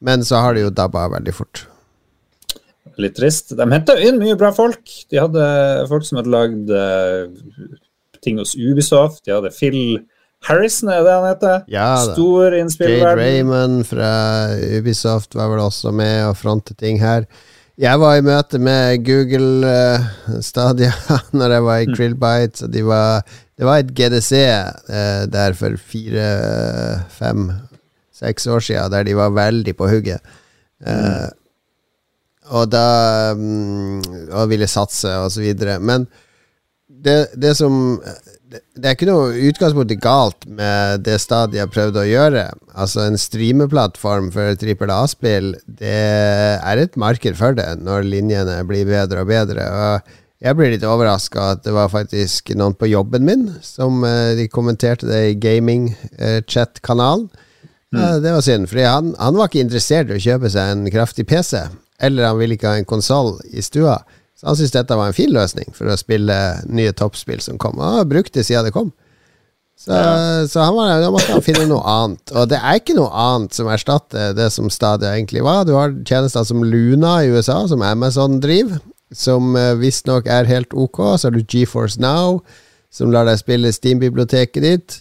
Men 0.00 0.22
så 0.24 0.38
har 0.44 0.54
det 0.54 0.62
jo 0.62 0.70
dabba 0.70 1.08
veldig 1.16 1.34
fort. 1.34 1.64
Litt 3.02 3.16
trist. 3.18 3.52
De 3.58 3.66
henta 3.66 3.96
inn 4.02 4.20
mye 4.22 4.36
bra 4.38 4.52
folk. 4.54 4.86
De 5.10 5.18
hadde 5.18 5.48
folk 5.90 6.06
som 6.06 6.20
hadde 6.20 6.32
lagd 6.34 6.70
eh, 6.70 7.26
ting 8.24 8.38
hos 8.38 8.54
Ubisoft. 8.54 9.24
De 9.26 9.34
hadde 9.34 9.52
Phil 9.54 9.98
Harrison, 10.46 10.90
er 10.94 11.02
det 11.02 11.14
han 11.16 11.26
heter? 11.26 11.62
Ja, 11.70 11.90
Stor 12.14 12.54
innspillerverden. 12.54 13.22
Jade 13.22 13.34
Raymond 13.34 13.86
fra 13.90 14.12
Ubisoft 14.78 15.34
var 15.34 15.50
vel 15.50 15.64
også 15.66 15.90
med 15.94 16.28
og 16.30 16.36
fronte 16.38 16.78
ting 16.78 17.02
her. 17.02 17.26
Jeg 17.78 18.00
var 18.02 18.16
i 18.18 18.22
møte 18.26 18.58
med 18.58 19.04
Google 19.06 19.62
uh, 19.62 20.38
Stadia 20.42 20.90
når 21.38 21.52
jeg 21.54 21.62
var 21.62 21.82
i 21.82 21.90
Krillbite. 21.92 22.66
De 22.74 22.82
var, 22.82 23.22
det 23.54 23.68
var 23.68 23.78
et 23.78 23.92
GDC 23.94 24.32
uh, 24.34 24.94
eh, 24.98 25.22
der 25.30 25.54
for 25.54 25.76
fire, 25.78 26.24
fem, 27.14 27.52
seks 28.18 28.48
år 28.50 28.64
siden, 28.66 28.90
der 28.90 29.06
de 29.06 29.14
var 29.14 29.30
veldig 29.36 29.76
på 29.78 29.90
hugget. 29.92 30.34
Uh, 30.82 30.90
mm. 30.90 31.36
Og 32.58 32.70
da 32.72 32.88
um, 33.36 34.02
Og 34.32 34.48
ville 34.50 34.66
satse, 34.66 35.10
og 35.14 35.30
så 35.30 35.44
videre. 35.44 35.78
Men 35.78 36.08
det, 36.88 37.28
det 37.38 37.54
som 37.56 38.00
det 38.48 38.86
er 38.86 38.94
ikke 38.96 39.08
noe 39.08 39.32
utgangspunkt 39.50 39.92
galt 40.00 40.46
med 40.48 41.02
det 41.04 41.18
Stadia 41.20 41.66
prøvde 41.68 42.00
å 42.00 42.08
gjøre. 42.08 42.46
Altså 42.72 43.04
En 43.04 43.18
streameplattform 43.20 44.30
for 44.32 44.56
trippel 44.60 44.92
A-spill, 44.94 45.52
det 45.66 45.98
er 46.56 46.80
et 46.80 46.96
marked 47.00 47.36
for 47.36 47.56
det 47.58 47.68
når 47.82 48.08
linjene 48.08 48.62
blir 48.68 48.88
bedre 48.88 49.24
og 49.24 49.28
bedre. 49.32 49.66
Og 49.68 50.16
Jeg 50.40 50.56
blir 50.56 50.72
litt 50.72 50.86
overraska 50.86 51.50
at 51.56 51.64
det 51.66 51.74
var 51.76 51.90
faktisk 51.92 52.54
noen 52.56 52.76
på 52.78 52.88
jobben 52.88 53.26
min 53.26 53.48
som 53.60 54.04
uh, 54.06 54.36
de 54.38 54.46
kommenterte 54.48 55.08
det 55.08 55.22
i 55.32 55.38
gaming-chat-kanalen. 55.42 57.26
Mm. 57.90 57.98
Ja, 57.98 58.08
det 58.22 58.32
var 58.36 58.44
synd, 58.44 58.68
for 58.70 58.84
han, 58.84 59.14
han, 59.18 59.36
var 59.36 59.48
ikke 59.48 59.64
interessert 59.64 60.12
i 60.12 60.16
å 60.16 60.22
kjøpe 60.22 60.52
seg 60.52 60.72
en 60.72 60.88
kraftig 60.92 61.26
PC. 61.28 61.66
Eller 61.98 62.28
han 62.28 62.38
ville 62.38 62.54
ikke 62.54 62.70
ha 62.70 62.78
en 62.78 62.88
konsoll 62.88 63.34
i 63.50 63.64
stua. 63.64 63.98
Så 64.38 64.46
han 64.46 64.58
syntes 64.58 64.76
dette 64.76 64.94
var 64.94 65.10
en 65.10 65.16
fin 65.16 65.32
løsning 65.34 65.72
for 65.74 65.90
å 65.90 65.98
spille 65.98 66.34
nye 66.70 66.94
toppspill 66.94 67.40
som 67.42 67.58
kom. 67.58 67.78
Og 67.80 67.98
han 67.98 68.10
brukte 68.10 68.44
siden 68.46 68.68
det 68.68 68.74
kom. 68.76 68.92
Så, 69.78 69.94
ja. 69.94 70.46
så 70.50 70.62
han 70.66 70.74
var, 70.74 70.92
da 71.02 71.10
måtte 71.14 71.30
han 71.30 71.42
finne 71.42 71.66
noe 71.70 71.82
annet. 71.86 72.32
Og 72.34 72.48
det 72.50 72.58
er 72.58 72.78
ikke 72.80 72.96
noe 72.98 73.10
annet 73.14 73.54
som 73.54 73.70
erstatter 73.70 74.32
det 74.38 74.48
som 74.54 74.70
Stadia 74.74 75.12
egentlig 75.14 75.42
var. 75.46 75.66
Du 75.66 75.74
har 75.74 75.94
tjenester 76.06 76.46
som 76.46 76.62
Luna 76.66 77.20
i 77.22 77.32
USA, 77.34 77.60
som 77.70 77.82
Amazon 77.86 78.40
driver, 78.42 78.80
som 79.14 79.54
uh, 79.58 79.74
visstnok 79.78 80.26
er 80.30 80.50
helt 80.50 80.74
ok. 80.74 81.02
Så 81.18 81.28
har 81.28 81.36
du 81.36 81.42
GeForce 81.42 82.02
Now, 82.02 82.40
som 82.94 83.14
lar 83.14 83.26
deg 83.26 83.38
spille 83.42 83.74
Steam-biblioteket 83.74 84.66
ditt. 84.66 84.98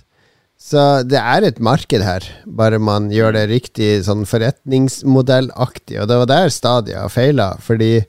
Så 0.58 0.84
det 1.06 1.22
er 1.22 1.46
et 1.46 1.60
marked 1.62 2.02
her, 2.02 2.26
bare 2.50 2.82
man 2.82 3.12
gjør 3.14 3.36
det 3.38 3.50
riktig 3.52 3.92
sånn 4.06 4.26
forretningsmodellaktig. 4.26 6.00
Og 6.02 6.10
det 6.10 6.22
var 6.24 6.30
der 6.32 6.54
Stadia 6.54 7.06
feila, 7.14 7.52
fordi 7.62 8.00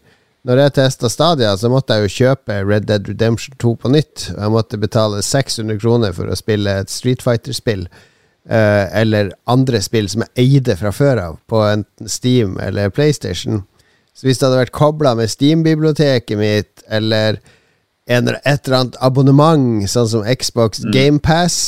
når 0.49 0.63
jeg 0.63 0.77
testa 0.79 1.11
Stadia, 1.13 1.51
så 1.61 1.69
måtte 1.69 1.99
jeg 1.99 2.07
jo 2.07 2.15
kjøpe 2.23 2.55
Red 2.65 2.87
Dead 2.89 3.09
Redemption 3.11 3.57
2 3.61 3.75
på 3.83 3.91
nytt. 3.93 4.31
Jeg 4.33 4.53
måtte 4.55 4.81
betale 4.81 5.21
600 5.25 5.77
kroner 5.83 6.15
for 6.17 6.31
å 6.31 6.39
spille 6.39 6.79
et 6.81 6.93
Street 6.93 7.21
Fighter-spill. 7.25 7.85
Eh, 8.49 8.85
eller 8.97 9.35
andre 9.51 9.83
spill 9.85 10.09
som 10.09 10.25
jeg 10.25 10.47
eide 10.47 10.79
fra 10.81 10.93
før 10.95 11.21
av, 11.21 11.35
på 11.53 11.61
enten 11.67 12.09
Steam 12.09 12.57
eller 12.65 12.89
PlayStation. 12.89 13.61
Så 14.17 14.25
hvis 14.25 14.41
det 14.41 14.49
hadde 14.49 14.63
vært 14.63 14.77
kobla 14.79 15.13
med 15.19 15.29
Steam-biblioteket 15.29 16.41
mitt, 16.41 16.81
eller 16.89 17.43
en, 18.09 18.31
et 18.33 18.65
eller 18.65 18.79
annet 18.79 18.97
abonnement, 19.05 19.85
sånn 19.85 20.09
som 20.15 20.25
Xbox 20.25 20.81
mm. 20.81 20.89
GamePass, 20.97 21.59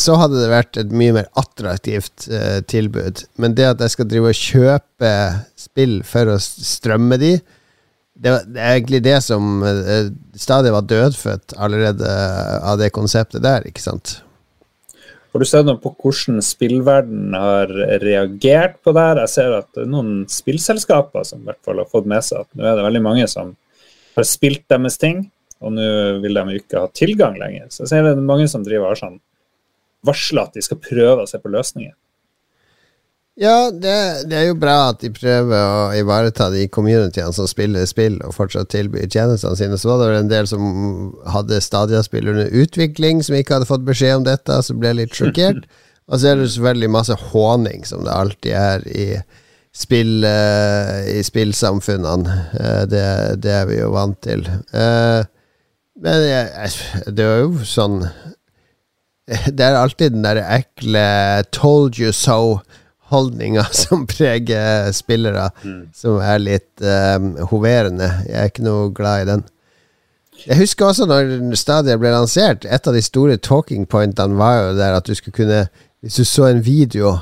så 0.00 0.16
hadde 0.18 0.40
det 0.40 0.48
vært 0.50 0.78
et 0.80 0.96
mye 0.96 1.12
mer 1.14 1.28
attraktivt 1.38 2.24
eh, 2.32 2.62
tilbud. 2.72 3.26
Men 3.36 3.52
det 3.54 3.68
at 3.74 3.84
jeg 3.84 3.94
skal 3.94 4.08
drive 4.08 4.32
og 4.32 4.40
kjøpe 4.40 5.12
spill 5.60 6.00
for 6.08 6.32
å 6.32 6.38
strømme 6.40 7.20
de, 7.20 7.36
det, 8.14 8.34
er 8.54 8.76
egentlig 8.76 9.02
det 9.04 9.16
som 9.26 9.64
uh, 9.64 10.10
stadig 10.38 10.70
var 10.74 10.86
dødfødt 10.86 11.56
allerede 11.58 12.12
av 12.62 12.78
det 12.78 12.92
konseptet 12.94 13.42
der, 13.44 13.66
ikke 13.66 13.82
sant? 13.82 14.20
Får 15.34 15.42
du 15.42 15.48
sett 15.50 15.66
noe 15.66 15.80
på 15.82 15.90
hvordan 15.98 16.38
spillverden 16.46 17.32
har 17.34 17.70
reagert 18.04 18.76
på 18.86 18.92
det? 18.94 19.08
Jeg 19.24 19.32
ser 19.32 19.56
at 19.56 19.80
noen 19.90 20.28
spillselskaper 20.30 21.26
som 21.26 21.42
i 21.42 21.48
hvert 21.48 21.58
fall 21.66 21.80
har 21.82 21.90
fått 21.90 22.06
med 22.06 22.22
seg 22.22 22.44
at 22.44 22.50
nå 22.54 22.68
er 22.70 22.78
det 22.78 22.84
veldig 22.86 23.02
mange 23.02 23.26
som 23.32 23.50
har 24.14 24.28
spilt 24.30 24.62
deres 24.70 25.00
ting, 25.02 25.24
og 25.58 25.74
nå 25.74 25.88
vil 26.22 26.38
de 26.38 26.60
ikke 26.60 26.84
ha 26.84 26.92
tilgang 26.94 27.34
lenger. 27.40 27.66
Så 27.74 27.82
jeg 27.82 27.90
ser 27.90 28.06
det 28.06 28.14
er 28.14 28.22
mange 28.30 28.46
som 28.52 28.62
driver 28.62 28.86
og 28.86 28.94
har 28.94 29.02
sånn 29.02 29.18
varsla 30.06 30.46
at 30.46 30.54
de 30.54 30.62
skal 30.62 30.78
prøve 30.84 31.24
å 31.24 31.26
se 31.26 31.42
på 31.42 31.50
løsninger. 31.50 31.96
Ja, 33.34 33.70
det, 33.70 34.28
det, 34.30 34.36
er 34.38 34.44
jo 34.46 34.58
bra 34.62 34.92
at 34.92 35.00
de 35.02 35.08
prøver 35.10 35.58
å 35.58 35.94
ivareta 35.98 36.46
de 36.52 36.68
communityene 36.70 37.34
som 37.34 37.48
spiller 37.50 37.86
spill, 37.90 38.20
og 38.22 38.36
fortsatt 38.36 38.70
tilbyr 38.70 39.08
tjenestene 39.10 39.58
sine. 39.58 39.78
Så 39.78 39.90
var 39.90 40.04
det 40.06 40.20
en 40.20 40.30
del 40.30 40.46
som 40.46 40.62
hadde 41.26 41.58
Stadia-spill 41.62 42.30
under 42.30 42.52
utvikling, 42.62 43.24
som 43.26 43.34
ikke 43.34 43.56
hadde 43.56 43.70
fått 43.70 43.86
beskjed 43.88 44.20
om 44.20 44.26
dette, 44.28 44.60
så 44.62 44.76
ble 44.78 44.92
litt 45.00 45.18
sjokkert. 45.18 45.66
Og 46.12 46.20
så 46.20 46.30
er 46.30 46.38
det 46.38 46.52
selvfølgelig 46.52 46.92
masse 46.94 47.16
håning, 47.32 47.82
som 47.88 48.04
det 48.06 48.14
alltid 48.14 48.54
er 48.60 48.86
i, 48.92 49.06
spill, 49.74 50.18
uh, 50.22 51.00
i 51.10 51.24
spillsamfunnene. 51.26 52.36
Uh, 52.52 52.82
det, 52.86 53.06
det, 53.42 53.54
er 53.56 53.66
vi 53.70 53.80
jo 53.80 53.90
vant 53.96 54.20
til. 54.22 54.44
Uh, 54.70 55.24
men 56.04 56.22
det 57.16 57.24
er 57.24 57.44
jo 57.44 57.66
sånn 57.66 58.00
Det 59.56 59.62
er 59.62 59.78
alltid 59.78 60.12
den 60.12 60.26
der 60.26 60.42
ekle 60.42 61.06
'told 61.48 61.96
you 61.96 62.12
so' 62.12 62.60
holdninger 63.14 63.70
som 63.84 64.04
preger 64.10 64.92
spillere, 64.96 65.48
mm. 65.62 65.80
som 65.96 66.20
er 66.20 66.42
litt 66.42 66.84
um, 66.84 67.34
hoverende. 67.52 68.10
Jeg 68.28 68.38
er 68.40 68.52
ikke 68.52 68.66
noe 68.66 68.92
glad 68.94 69.24
i 69.24 69.28
den. 69.32 69.44
Jeg 70.44 70.58
husker 70.58 70.90
også 70.90 71.06
når 71.08 71.54
Stadia 71.56 71.96
ble 71.96 72.10
lansert, 72.12 72.66
et 72.66 72.88
av 72.90 72.96
de 72.96 73.02
store 73.04 73.38
talking 73.38 73.86
pointene 73.88 74.36
var 74.36 74.58
jo 74.58 74.76
der 74.76 74.98
at 74.98 75.06
du 75.06 75.14
skulle 75.14 75.36
kunne 75.36 75.66
Hvis 76.04 76.18
du 76.20 76.24
så 76.28 76.50
en 76.50 76.60
video 76.60 77.14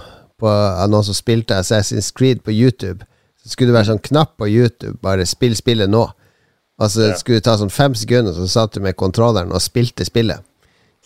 på, 0.42 0.48
av 0.50 0.88
noen 0.90 1.04
som 1.06 1.14
spilte 1.14 1.54
Assassin's 1.54 2.08
Creed 2.10 2.40
på 2.42 2.50
YouTube, 2.50 3.04
så 3.38 3.52
skulle 3.52 3.70
det 3.70 3.76
være 3.76 3.92
sånn 3.92 4.02
knapp 4.02 4.32
på 4.42 4.48
YouTube, 4.50 4.96
bare 4.98 5.22
'spill 5.22 5.54
spillet 5.54 5.90
nå'. 5.90 6.08
Altså 6.82 7.12
ja. 7.12 7.14
skulle 7.14 7.38
det 7.38 7.46
ta 7.46 7.54
sånn 7.60 7.70
fem 7.70 7.94
sekunder, 7.94 8.34
så 8.34 8.48
satt 8.50 8.74
du 8.74 8.80
med 8.82 8.98
kontrolleren 8.98 9.54
og 9.54 9.62
spilte 9.62 10.02
spillet. 10.08 10.42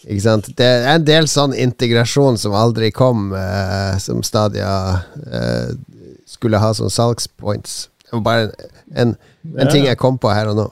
Ikke 0.05 0.23
sant? 0.23 0.51
Det 0.59 0.67
er 0.67 0.91
en 0.93 1.05
del 1.07 1.29
sånn 1.31 1.55
integrasjon 1.57 2.37
som 2.39 2.55
aldri 2.57 2.91
kom, 2.95 3.31
eh, 3.33 3.97
som 4.03 4.21
Stadia 4.27 4.73
eh, 5.25 5.71
skulle 6.29 6.61
ha 6.61 6.73
som 6.77 6.93
salgspoints. 6.93 7.87
Det 8.05 8.13
var 8.19 8.27
bare 8.27 8.51
en, 8.95 9.17
en 9.57 9.65
ja. 9.65 9.71
ting 9.73 9.89
jeg 9.89 9.99
kom 9.99 10.21
på 10.21 10.31
her 10.35 10.53
og 10.53 10.61
nå. 10.61 10.67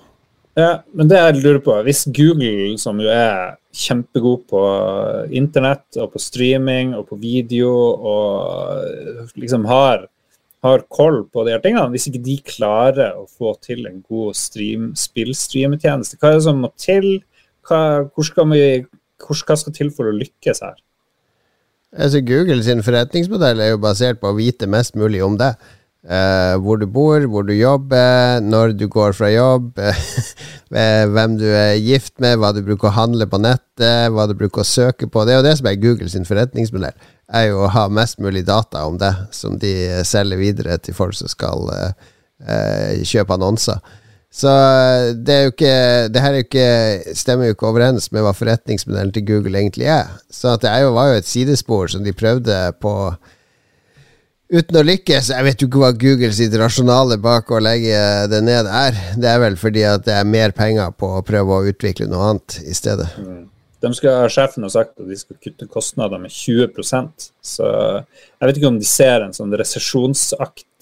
Ja, 0.55 0.85
men 0.95 1.09
det 1.11 1.19
jeg 1.19 1.41
lurer 1.43 1.63
på, 1.65 1.75
hvis 1.83 2.05
Google, 2.15 2.77
som 2.79 3.01
jo 3.03 3.11
er 3.11 3.57
kjempegod 3.75 4.45
på 4.53 4.61
internett 5.35 5.99
og 5.99 6.13
på 6.13 6.23
streaming 6.23 6.93
og 6.95 7.09
på 7.09 7.19
video 7.19 7.73
og 8.07 9.33
liksom 9.41 9.67
har, 9.67 10.05
har 10.63 10.85
koll 10.95 11.25
på 11.27 11.43
de 11.45 11.57
her 11.57 11.65
tingene, 11.65 11.91
hvis 11.91 12.07
ikke 12.07 12.23
de 12.23 12.37
klarer 12.47 13.19
å 13.19 13.27
få 13.27 13.57
til 13.67 13.83
en 13.91 13.99
god 14.07 14.39
stream, 14.39 14.93
spillstreametjeneste, 14.99 16.21
hva 16.21 16.31
er 16.31 16.39
det 16.39 16.47
som 16.47 16.63
må 16.63 16.71
til? 16.79 17.09
Hva, 17.67 17.81
hvor 18.15 18.29
skal 18.29 18.47
vi 18.53 18.63
hva 19.29 19.57
skal 19.59 19.75
til 19.77 19.93
for 19.95 20.11
å 20.11 20.17
lykkes 20.17 20.63
her? 20.65 20.77
Altså 21.95 22.21
Google 22.27 22.63
sin 22.67 22.83
forretningsmodell 22.83 23.63
er 23.63 23.73
jo 23.75 23.81
basert 23.83 24.19
på 24.21 24.33
å 24.33 24.37
vite 24.37 24.67
mest 24.71 24.97
mulig 24.99 25.23
om 25.25 25.39
det. 25.39 25.55
Uh, 26.05 26.61
hvor 26.61 26.77
du 26.77 26.85
bor, 26.91 27.23
hvor 27.33 27.47
du 27.49 27.55
jobber, 27.55 28.43
når 28.45 28.75
du 28.77 28.85
går 28.93 29.15
fra 29.17 29.31
jobb, 29.33 29.79
hvem 31.15 31.37
du 31.41 31.47
er 31.49 31.79
gift 31.81 32.19
med, 32.21 32.37
hva 32.43 32.51
du 32.53 32.61
bruker 32.67 32.91
å 32.91 32.97
handle 32.99 33.25
på 33.31 33.41
nettet, 33.41 34.11
hva 34.13 34.27
du 34.29 34.35
bruker 34.37 34.61
å 34.61 34.69
søke 34.69 35.09
på. 35.09 35.25
Det 35.25 35.33
er 35.33 35.41
jo 35.41 35.47
det 35.47 35.55
som 35.61 35.71
er 35.71 35.81
Google 35.81 36.11
sin 36.13 36.29
forretningsmodell. 36.29 36.99
Er 37.33 37.49
jo 37.49 37.63
å 37.65 37.73
ha 37.73 37.87
mest 37.89 38.21
mulig 38.21 38.45
data 38.45 38.85
om 38.85 38.99
det, 39.01 39.15
som 39.33 39.57
de 39.63 39.73
selger 40.05 40.43
videre 40.43 40.77
til 40.83 40.99
folk 40.99 41.17
som 41.17 41.31
skal 41.33 41.71
uh, 41.73 42.11
uh, 42.45 43.01
kjøpe 43.01 43.39
annonser. 43.39 43.81
Så 44.35 44.51
eh, 44.51 45.13
det 45.15 45.35
er 45.35 45.45
jo 45.47 45.53
ikke 45.53 45.75
Det 46.11 46.23
her 46.25 46.35
jo 46.35 46.43
ikke, 46.43 46.67
stemmer 47.15 47.49
jo 47.49 47.55
ikke 47.55 47.69
overens 47.71 48.11
med 48.11 48.25
hva 48.27 48.35
forretningsmodellen 48.35 49.15
til 49.15 49.27
Google 49.29 49.61
egentlig 49.61 49.87
er. 49.95 50.11
Så 50.33 50.57
det 50.63 50.71
er 50.73 50.85
jo, 50.85 50.95
var 50.97 51.13
jo 51.13 51.23
et 51.23 51.31
sidespor 51.31 51.93
som 51.93 52.03
de 52.05 52.17
prøvde 52.17 52.59
på 52.83 52.95
uten 54.55 54.79
å 54.79 54.85
lykkes. 54.85 55.31
Jeg 55.33 55.47
vet 55.47 55.63
jo 55.63 55.71
ikke 55.71 55.81
hva 55.83 55.95
Googles 55.99 56.43
rasjonale 56.61 57.19
bak 57.23 57.51
å 57.51 57.63
legge 57.63 57.97
det 58.31 58.43
ned 58.45 58.69
er. 58.69 58.99
Det 59.19 59.31
er 59.31 59.41
vel 59.43 59.57
fordi 59.59 59.87
at 59.89 60.05
det 60.07 60.19
er 60.19 60.29
mer 60.29 60.55
penger 60.55 60.95
på 60.99 61.15
å 61.17 61.25
prøve 61.27 61.57
å 61.57 61.71
utvikle 61.71 62.11
noe 62.11 62.33
annet 62.33 62.59
i 62.67 62.75
stedet. 62.77 63.09
Mm. 63.19 63.45
De 63.85 63.91
skal, 63.93 64.29
sjefen 64.33 64.65
har 64.65 64.73
sagt 64.73 65.01
at 65.01 65.09
de 65.09 65.17
skal 65.19 65.37
kutte 65.43 65.67
kostnader 65.69 66.21
med 66.23 66.33
20% 66.33 67.27
Så 67.45 67.67
jeg 67.69 68.47
vet 68.49 68.57
ikke 68.57 68.71
om 68.71 68.79
de 68.81 68.89
ser 68.89 69.25
en 69.25 69.35
sånn 69.37 69.53
resesjonsaktig 69.61 70.74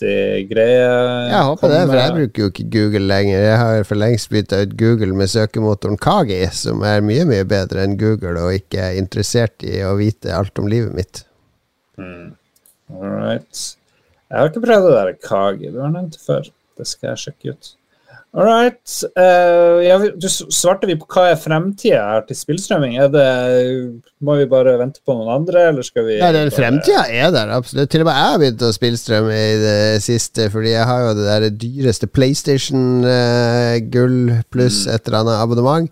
greie. 0.50 0.87
Jeg 1.30 1.49
håper 1.49 1.73
det, 1.73 1.80
for 1.88 1.99
jeg 1.99 2.14
bruker 2.16 2.42
jo 2.42 2.50
ikke 2.52 2.66
Google 2.75 3.04
lenger. 3.11 3.44
Jeg 3.47 3.59
har 3.61 3.87
for 3.88 4.00
lengst 4.00 4.30
bytta 4.32 4.62
ut 4.64 4.76
Google 4.80 5.16
med 5.18 5.30
søkemotoren 5.32 6.00
Kagi, 6.00 6.40
som 6.56 6.82
er 6.87 7.04
mye, 7.04 7.26
mye 7.28 7.47
bedre 7.49 7.85
enn 7.87 7.99
Google, 8.00 8.35
og 8.42 8.56
ikke 8.59 8.88
er 8.90 8.99
interessert 9.00 9.66
i 9.66 9.80
å 9.87 9.94
vite 10.00 10.35
alt 10.37 10.59
om 10.62 10.71
livet 10.71 10.97
mitt. 10.97 11.23
Mm. 12.00 12.32
All 12.97 13.14
right. 13.14 13.62
Jeg 14.32 14.38
har 14.38 14.50
ikke 14.50 14.64
prøvd 14.64 14.88
det 14.88 14.97
der 14.99 15.14
Kagi, 15.28 15.71
du 15.73 15.80
har 15.85 15.92
nevnt 15.92 16.18
før. 16.21 16.49
Det 16.78 16.88
skal 16.88 17.12
jeg 17.12 17.25
sjekke 17.26 17.54
ut. 17.54 17.75
All 18.33 18.49
right. 18.49 18.81
Uh, 19.12 19.85
ja, 19.85 19.99
du 20.01 20.25
svarte 20.29 20.87
vi 20.89 20.97
på 20.97 21.05
hva 21.12 21.27
er 21.35 21.41
fremtida 21.41 22.01
her 22.01 22.23
til 22.25 22.37
spillstrømming. 22.39 22.97
Er 22.97 23.11
det, 23.12 23.27
må 24.25 24.37
vi 24.41 24.47
bare 24.49 24.79
vente 24.81 25.05
på 25.05 25.12
noen 25.19 25.29
andre, 25.35 25.67
eller 25.69 25.85
skal 25.85 26.07
vi 26.07 26.17
Nei, 26.17 26.33
den 26.33 26.49
bare... 26.49 26.57
fremtida 26.57 27.03
er 27.12 27.29
der, 27.35 27.53
absolutt. 27.53 27.91
Til 27.93 28.01
og 28.05 28.09
med 28.09 28.17
jeg 28.17 28.29
har 28.31 28.39
begynt 28.41 28.65
å 28.65 28.73
spillstrømme 28.73 29.35
i 29.37 29.61
det 29.61 30.01
siste, 30.07 30.49
fordi 30.55 30.71
jeg 30.73 30.87
har 30.89 31.01
jo 31.05 31.12
det 31.19 31.27
der 31.29 31.45
dyreste 31.67 32.07
PlayStation-gull 32.09 34.19
uh, 34.33 34.41
pluss 34.49 34.87
mm. 34.87 34.93
et 34.95 35.03
eller 35.05 35.19
annet 35.21 35.43
abonnement. 35.43 35.87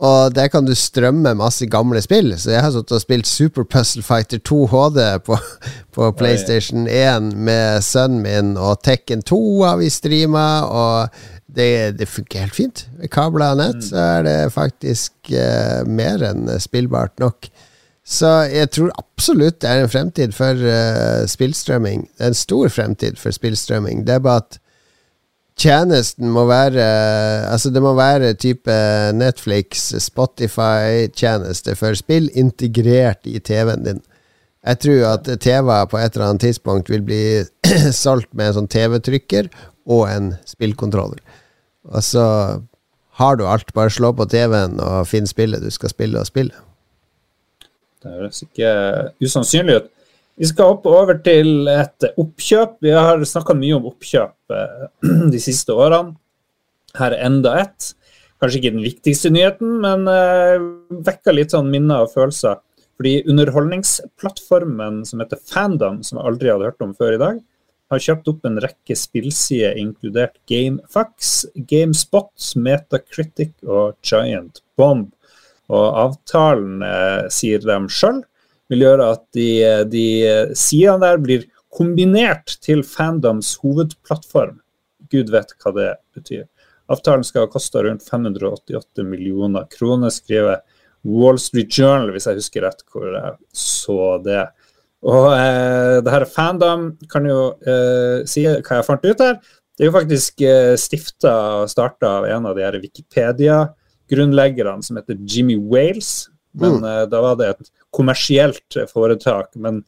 Og 0.00 0.32
der 0.32 0.48
kan 0.48 0.64
du 0.64 0.72
strømme 0.76 1.34
masse 1.36 1.66
gamle 1.68 2.00
spill. 2.04 2.32
Så 2.40 2.54
jeg 2.54 2.62
har 2.64 2.72
sittet 2.72 2.96
og 2.96 3.02
spilt 3.02 3.28
Super 3.28 3.66
Puzzle 3.68 4.04
Fighter 4.04 4.38
2 4.38 4.60
HD 4.72 5.00
på, 5.24 5.36
på 5.96 6.12
PlayStation 6.16 6.88
1 6.88 7.34
med 7.36 7.84
sønnen 7.84 8.22
min, 8.24 8.54
og 8.56 8.80
Tekken 8.84 9.24
2 9.24 9.40
har 9.64 9.76
vi 9.80 9.90
streama, 9.92 10.46
og 10.64 11.24
det, 11.56 11.98
det, 11.98 12.08
funker 12.08 12.44
helt 12.44 12.56
fint. 12.56 12.84
Med 12.98 13.10
kabler 13.12 13.54
og 13.54 13.60
nett 13.60 13.80
mm. 13.80 13.88
så 13.90 14.04
er 14.04 14.24
det 14.26 14.38
faktisk 14.54 15.32
uh, 15.32 15.82
mer 15.88 16.22
enn 16.30 16.48
spillbart 16.62 17.16
nok. 17.22 17.50
Så 18.06 18.30
jeg 18.50 18.70
tror 18.74 18.90
absolutt 18.98 19.60
det 19.62 19.70
er 19.70 19.84
en 19.84 19.92
fremtid 19.92 20.34
for 20.36 20.58
uh, 20.64 21.26
spillstrømming. 21.30 22.08
Det 22.16 22.26
er 22.26 22.34
en 22.34 22.42
stor 22.42 22.72
fremtid 22.72 23.20
for 23.20 23.34
spillstrømming. 23.34 24.04
Det 24.06 24.16
er 24.16 24.24
bare 24.24 24.44
at 24.44 24.60
tjenesten 25.60 26.30
må 26.32 26.46
være 26.48 26.84
Altså, 27.50 27.70
det 27.70 27.82
må 27.82 27.94
være 27.98 28.34
type 28.34 28.76
Netflix, 29.14 29.90
Spotify-tjeneste 30.00 31.76
for 31.76 31.98
spill 31.98 32.30
integrert 32.34 33.26
i 33.28 33.38
TV-en 33.38 33.84
din. 33.84 34.00
Jeg 34.60 34.78
tror 34.84 35.04
at 35.14 35.28
TV 35.40 35.76
på 35.88 35.98
et 35.98 36.14
eller 36.14 36.26
annet 36.28 36.40
tidspunkt 36.44 36.90
vil 36.92 37.02
bli 37.04 37.22
solgt 38.04 38.32
med 38.34 38.50
en 38.50 38.58
sånn 38.58 38.72
TV-trykker 38.72 39.48
og 39.90 40.06
en 40.08 40.34
spillkontroller. 40.48 41.20
Og 41.90 42.04
så 42.04 42.24
har 43.20 43.36
du 43.36 43.46
alt. 43.48 43.72
Bare 43.76 43.92
slå 43.92 44.12
på 44.16 44.26
TV-en 44.30 44.78
og 44.84 45.08
finn 45.10 45.28
spillet 45.28 45.62
du 45.64 45.70
skal 45.74 45.92
spille, 45.92 46.20
og 46.20 46.28
spille. 46.28 46.54
Det 48.00 48.12
høres 48.14 48.44
ikke 48.46 48.70
usannsynlig 49.20 49.80
ut. 49.80 49.90
Vi 50.40 50.48
skal 50.48 50.72
hoppe 50.72 50.88
over 50.88 51.18
til 51.20 51.68
et 51.68 52.06
oppkjøp. 52.16 52.78
Vi 52.80 52.92
har 52.96 53.20
snakka 53.28 53.56
mye 53.58 53.76
om 53.76 53.90
oppkjøp 53.90 54.54
eh, 54.56 54.86
de 55.34 55.40
siste 55.42 55.76
årene. 55.76 56.14
Her 56.96 57.14
er 57.14 57.26
enda 57.28 57.58
ett. 57.60 57.92
Kanskje 58.40 58.62
ikke 58.62 58.72
den 58.72 58.86
viktigste 58.86 59.30
nyheten, 59.30 59.74
men 59.82 60.08
uh, 60.08 60.56
vekker 61.04 61.36
litt 61.36 61.52
sånn 61.52 61.68
minner 61.70 62.06
og 62.06 62.14
følelser. 62.14 62.56
Fordi 62.96 63.18
underholdningsplattformen 63.28 65.02
som 65.08 65.20
heter 65.20 65.42
Fandom, 65.44 66.00
som 66.04 66.18
jeg 66.18 66.30
aldri 66.30 66.50
hadde 66.50 66.70
hørt 66.70 66.84
om 66.84 66.96
før 66.96 67.18
i 67.18 67.20
dag, 67.20 67.42
har 67.90 68.02
kjøpt 68.02 68.28
opp 68.30 68.46
en 68.46 68.60
rekke 68.62 68.96
spillsider, 68.96 69.78
inkludert 69.80 70.36
GameFax, 70.50 71.32
GameSpot, 71.70 72.32
Metacritic 72.56 73.54
og 73.66 73.96
Giant 74.06 74.62
Bomb. 74.78 75.10
Og 75.70 75.86
avtalen, 76.04 76.82
eh, 76.82 77.28
sier 77.30 77.62
de 77.62 77.78
sjøl, 77.90 78.22
vil 78.70 78.86
gjøre 78.86 79.10
at 79.16 79.24
de, 79.34 79.50
de 79.90 80.06
sidene 80.58 81.02
der 81.02 81.22
blir 81.22 81.46
kombinert 81.74 82.56
til 82.62 82.82
Fandoms 82.86 83.56
hovedplattform. 83.62 84.60
Gud 85.10 85.30
vet 85.34 85.54
hva 85.58 85.72
det 85.74 85.90
betyr. 86.14 86.46
Avtalen 86.90 87.24
skal 87.26 87.46
ha 87.46 87.50
kosta 87.50 87.82
rundt 87.86 88.06
588 88.06 89.06
millioner 89.06 89.66
kroner, 89.70 90.10
skriver 90.10 90.62
Wall 91.06 91.38
Street 91.40 91.70
Journal, 91.78 92.10
hvis 92.14 92.26
jeg 92.28 92.40
husker 92.40 92.66
rett 92.66 92.82
hvor 92.90 93.06
jeg 93.14 93.36
så 93.56 94.18
det. 94.24 94.42
Og 95.08 95.30
eh, 95.32 96.00
det 96.04 96.12
her 96.12 96.26
Fandom 96.28 96.90
kan 97.10 97.28
jo 97.28 97.54
eh, 97.64 98.20
si 98.28 98.44
hva 98.44 98.80
jeg 98.80 98.86
fant 98.86 99.06
ut 99.06 99.22
her. 99.24 99.38
Det 99.72 99.86
er 99.86 99.88
jo 99.88 99.96
faktisk 99.96 100.42
eh, 100.44 100.74
stifta 100.76 101.32
og 101.62 101.70
starta 101.72 102.18
av 102.18 102.28
en 102.28 102.50
av 102.50 102.58
de 102.58 102.66
her 102.66 102.76
Wikipedia-grunnleggerne 102.82 104.84
som 104.84 105.00
heter 105.00 105.16
Jimmy 105.24 105.56
Wales. 105.56 106.28
Men 106.52 106.82
mm. 106.82 106.88
eh, 106.90 107.04
da 107.08 107.22
var 107.24 107.40
det 107.40 107.54
et 107.54 107.72
kommersielt 107.94 108.76
foretak, 108.90 109.54
men 109.56 109.80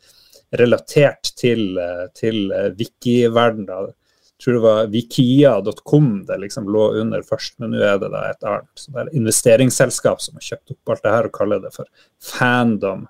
relatert 0.59 1.33
til, 1.37 1.79
eh, 1.81 2.07
til 2.17 2.53
eh, 2.53 2.71
wiki-verdenen. 2.79 3.93
Jeg 4.33 4.47
tror 4.47 4.57
det 4.57 4.63
var 4.65 4.89
wikia.com 4.91 6.07
det 6.27 6.41
liksom 6.43 6.71
lå 6.73 6.89
under 7.03 7.23
først, 7.23 7.59
men 7.63 7.77
nå 7.77 7.83
er 7.87 8.01
det 8.03 8.11
da 8.11 8.25
et 8.31 8.49
annet 8.49 8.81
så 8.81 8.91
det 8.91 9.05
er 9.05 9.19
investeringsselskap 9.21 10.23
som 10.25 10.39
har 10.39 10.47
kjøpt 10.49 10.73
opp 10.75 10.95
alt 10.95 11.05
det 11.05 11.13
her 11.15 11.29
og 11.29 11.37
kaller 11.37 11.63
det 11.63 11.71
for 11.77 12.09
fandom. 12.19 13.05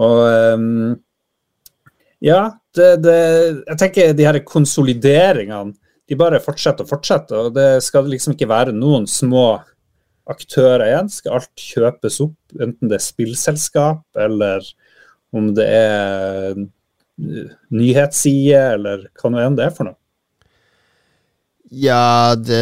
Og 0.00 0.22
um, 0.56 0.94
ja, 2.24 2.42
det, 2.76 2.90
det, 3.04 3.18
jeg 3.68 3.80
tenker 3.80 4.14
de 4.16 4.26
her 4.26 4.40
konsolideringene 4.48 5.74
de 6.08 6.16
bare 6.20 6.40
fortsetter 6.42 6.84
og 6.84 6.90
fortsetter. 6.90 7.48
og 7.48 7.54
Det 7.56 7.82
skal 7.84 8.08
liksom 8.10 8.34
ikke 8.34 8.50
være 8.50 8.74
noen 8.76 9.06
små 9.08 9.46
aktører 10.28 10.86
igjen. 10.88 11.10
Skal 11.12 11.38
alt 11.38 11.66
kjøpes 11.72 12.20
opp, 12.24 12.38
enten 12.56 12.90
det 12.90 12.98
er 12.98 13.04
spillselskap 13.04 14.24
eller 14.26 14.64
om 15.34 15.50
det 15.56 15.66
er 15.66 16.56
nyhetsside, 17.74 18.62
eller 18.76 19.06
hva 19.18 19.30
nå 19.30 19.42
enn 19.42 19.58
det 19.58 19.68
er 19.68 19.74
for 19.74 19.88
noe? 19.88 19.98
Ja, 21.74 22.36
det 22.38 22.60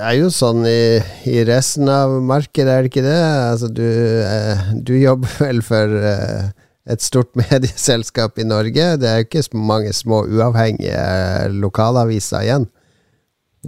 er 0.00 0.14
jo 0.16 0.30
sånn 0.32 0.62
i, 0.68 1.00
i, 1.28 1.42
resten 1.44 1.90
av 1.92 2.14
markedet, 2.24 2.72
er 2.72 2.86
det 2.86 2.92
ikke 2.92 3.04
det? 3.04 3.18
Altså, 3.20 3.68
du, 3.68 3.84
eh, 3.84 4.70
du 4.80 4.94
jobber 4.96 5.34
vel 5.42 5.60
for 5.66 5.96
eh, 5.98 6.46
et 6.88 7.02
stort 7.04 7.34
medieselskap 7.42 8.38
i 8.40 8.46
Norge. 8.48 8.92
Det 9.00 9.08
er 9.08 9.20
jo 9.20 9.28
ikke 9.28 9.58
mange 9.58 9.92
små 9.96 10.24
uavhengige 10.28 11.48
lokalaviser 11.56 12.46
igjen. 12.46 12.70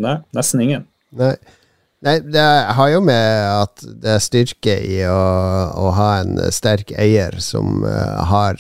Nei, 0.01 0.21
nesten 0.37 0.63
ingen. 0.65 0.87
Nei. 1.13 1.35
Nei, 2.03 2.17
det 2.19 2.43
har 2.75 2.89
jo 2.91 2.99
med 3.05 3.27
at 3.47 3.83
det 4.03 4.17
er 4.17 4.23
styrke 4.25 4.75
i 4.83 4.97
å, 5.07 5.19
å 5.79 5.93
ha 5.95 6.09
en 6.19 6.41
sterk 6.51 6.91
eier 6.99 7.37
som 7.39 7.85
uh, 7.87 8.25
har 8.27 8.59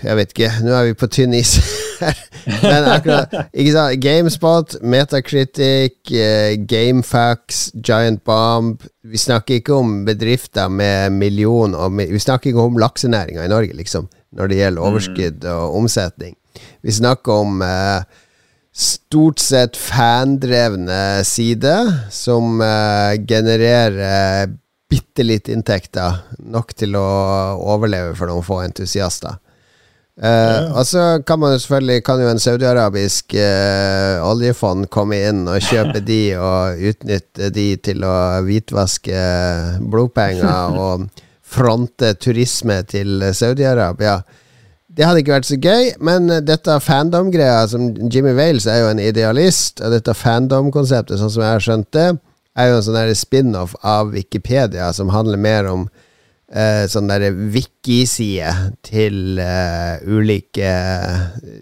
Jeg 0.00 0.16
vet 0.16 0.32
ikke, 0.32 0.50
nå 0.64 0.72
er 0.74 0.86
vi 0.88 0.96
på 0.96 1.08
tynn 1.12 1.34
is 1.36 1.58
Men 2.64 2.86
akkurat 2.88 3.34
ikke 3.52 3.72
sant? 3.74 3.98
GameSpot, 4.00 4.76
Metacritic, 4.80 5.98
uh, 6.14 6.54
GameFax, 6.70 7.66
Giant 7.84 8.22
Bomb 8.24 8.86
Vi 9.04 9.20
snakker 9.20 9.60
ikke 9.60 9.76
om 9.76 10.00
bedrifter 10.08 10.72
med 10.72 11.12
million 11.12 11.76
og 11.76 12.00
Vi 12.00 12.22
snakker 12.22 12.52
ikke 12.52 12.64
om 12.70 12.80
laksenæringa 12.80 13.44
i 13.44 13.52
Norge, 13.52 13.76
liksom, 13.76 14.08
når 14.32 14.50
det 14.50 14.60
gjelder 14.62 14.88
overskudd 14.88 15.46
og 15.52 15.76
omsetning. 15.82 16.34
Vi 16.82 16.96
snakker 16.96 17.44
om 17.44 17.60
uh, 17.64 18.00
stort 18.72 19.42
sett 19.42 19.76
fandrevne 19.76 21.20
sider 21.28 21.92
som 22.14 22.60
uh, 22.62 23.18
genererer 23.28 24.48
bitte 24.90 25.22
litt 25.22 25.50
inntekter, 25.52 26.24
nok 26.50 26.74
til 26.74 26.96
å 26.98 27.06
overleve 27.74 28.16
for 28.18 28.30
noen 28.30 28.46
få 28.46 28.62
entusiaster. 28.64 29.38
Uh, 30.20 30.28
ja. 30.28 30.64
Og 30.76 30.84
så 30.84 31.02
kan 31.24 31.38
man 31.40 31.54
jo 31.54 31.62
selvfølgelig 31.62 32.02
Kan 32.04 32.20
jo 32.20 32.26
en 32.28 32.42
saudiarabisk 32.42 33.32
uh, 33.40 34.20
oljefond 34.28 34.90
komme 34.92 35.16
inn 35.30 35.46
og 35.48 35.64
kjøpe 35.64 36.02
de 36.10 36.20
og 36.36 36.82
utnytte 36.90 37.48
de 37.54 37.64
til 37.80 38.04
å 38.04 38.16
hvitvaske 38.44 39.22
blodpenger 39.80 40.76
og 40.84 41.08
fronte 41.50 42.12
turisme 42.20 42.76
til 42.86 43.24
Saudi-Arabia. 43.34 44.20
Det 44.86 45.06
hadde 45.06 45.22
ikke 45.22 45.34
vært 45.34 45.48
så 45.48 45.56
gøy, 45.58 45.88
men 45.98 46.30
dette 46.46 46.76
fandom-greia 46.84 47.64
som 47.72 47.88
Jimmy 48.10 48.36
Wales 48.38 48.68
er 48.70 48.84
jo 48.84 48.92
en 48.92 49.02
idealist, 49.02 49.82
og 49.82 49.96
dette 49.96 50.14
fandom-konseptet, 50.14 51.18
sånn 51.18 51.32
som 51.34 51.42
jeg 51.42 51.56
har 51.56 51.64
skjønt 51.64 51.88
det, 51.96 52.06
er 52.58 52.70
jo 52.70 52.78
en 52.78 52.86
sånn 52.86 53.14
spin-off 53.18 53.74
av 53.86 54.12
Wikipedia 54.14 54.92
som 54.94 55.10
handler 55.14 55.42
mer 55.42 55.66
om 55.70 55.88
eh, 56.50 56.84
sånn 56.90 57.10
derre 57.10 57.30
wiki-side 57.32 58.52
til 58.86 59.40
eh, 59.42 60.00
ulike 60.06 60.70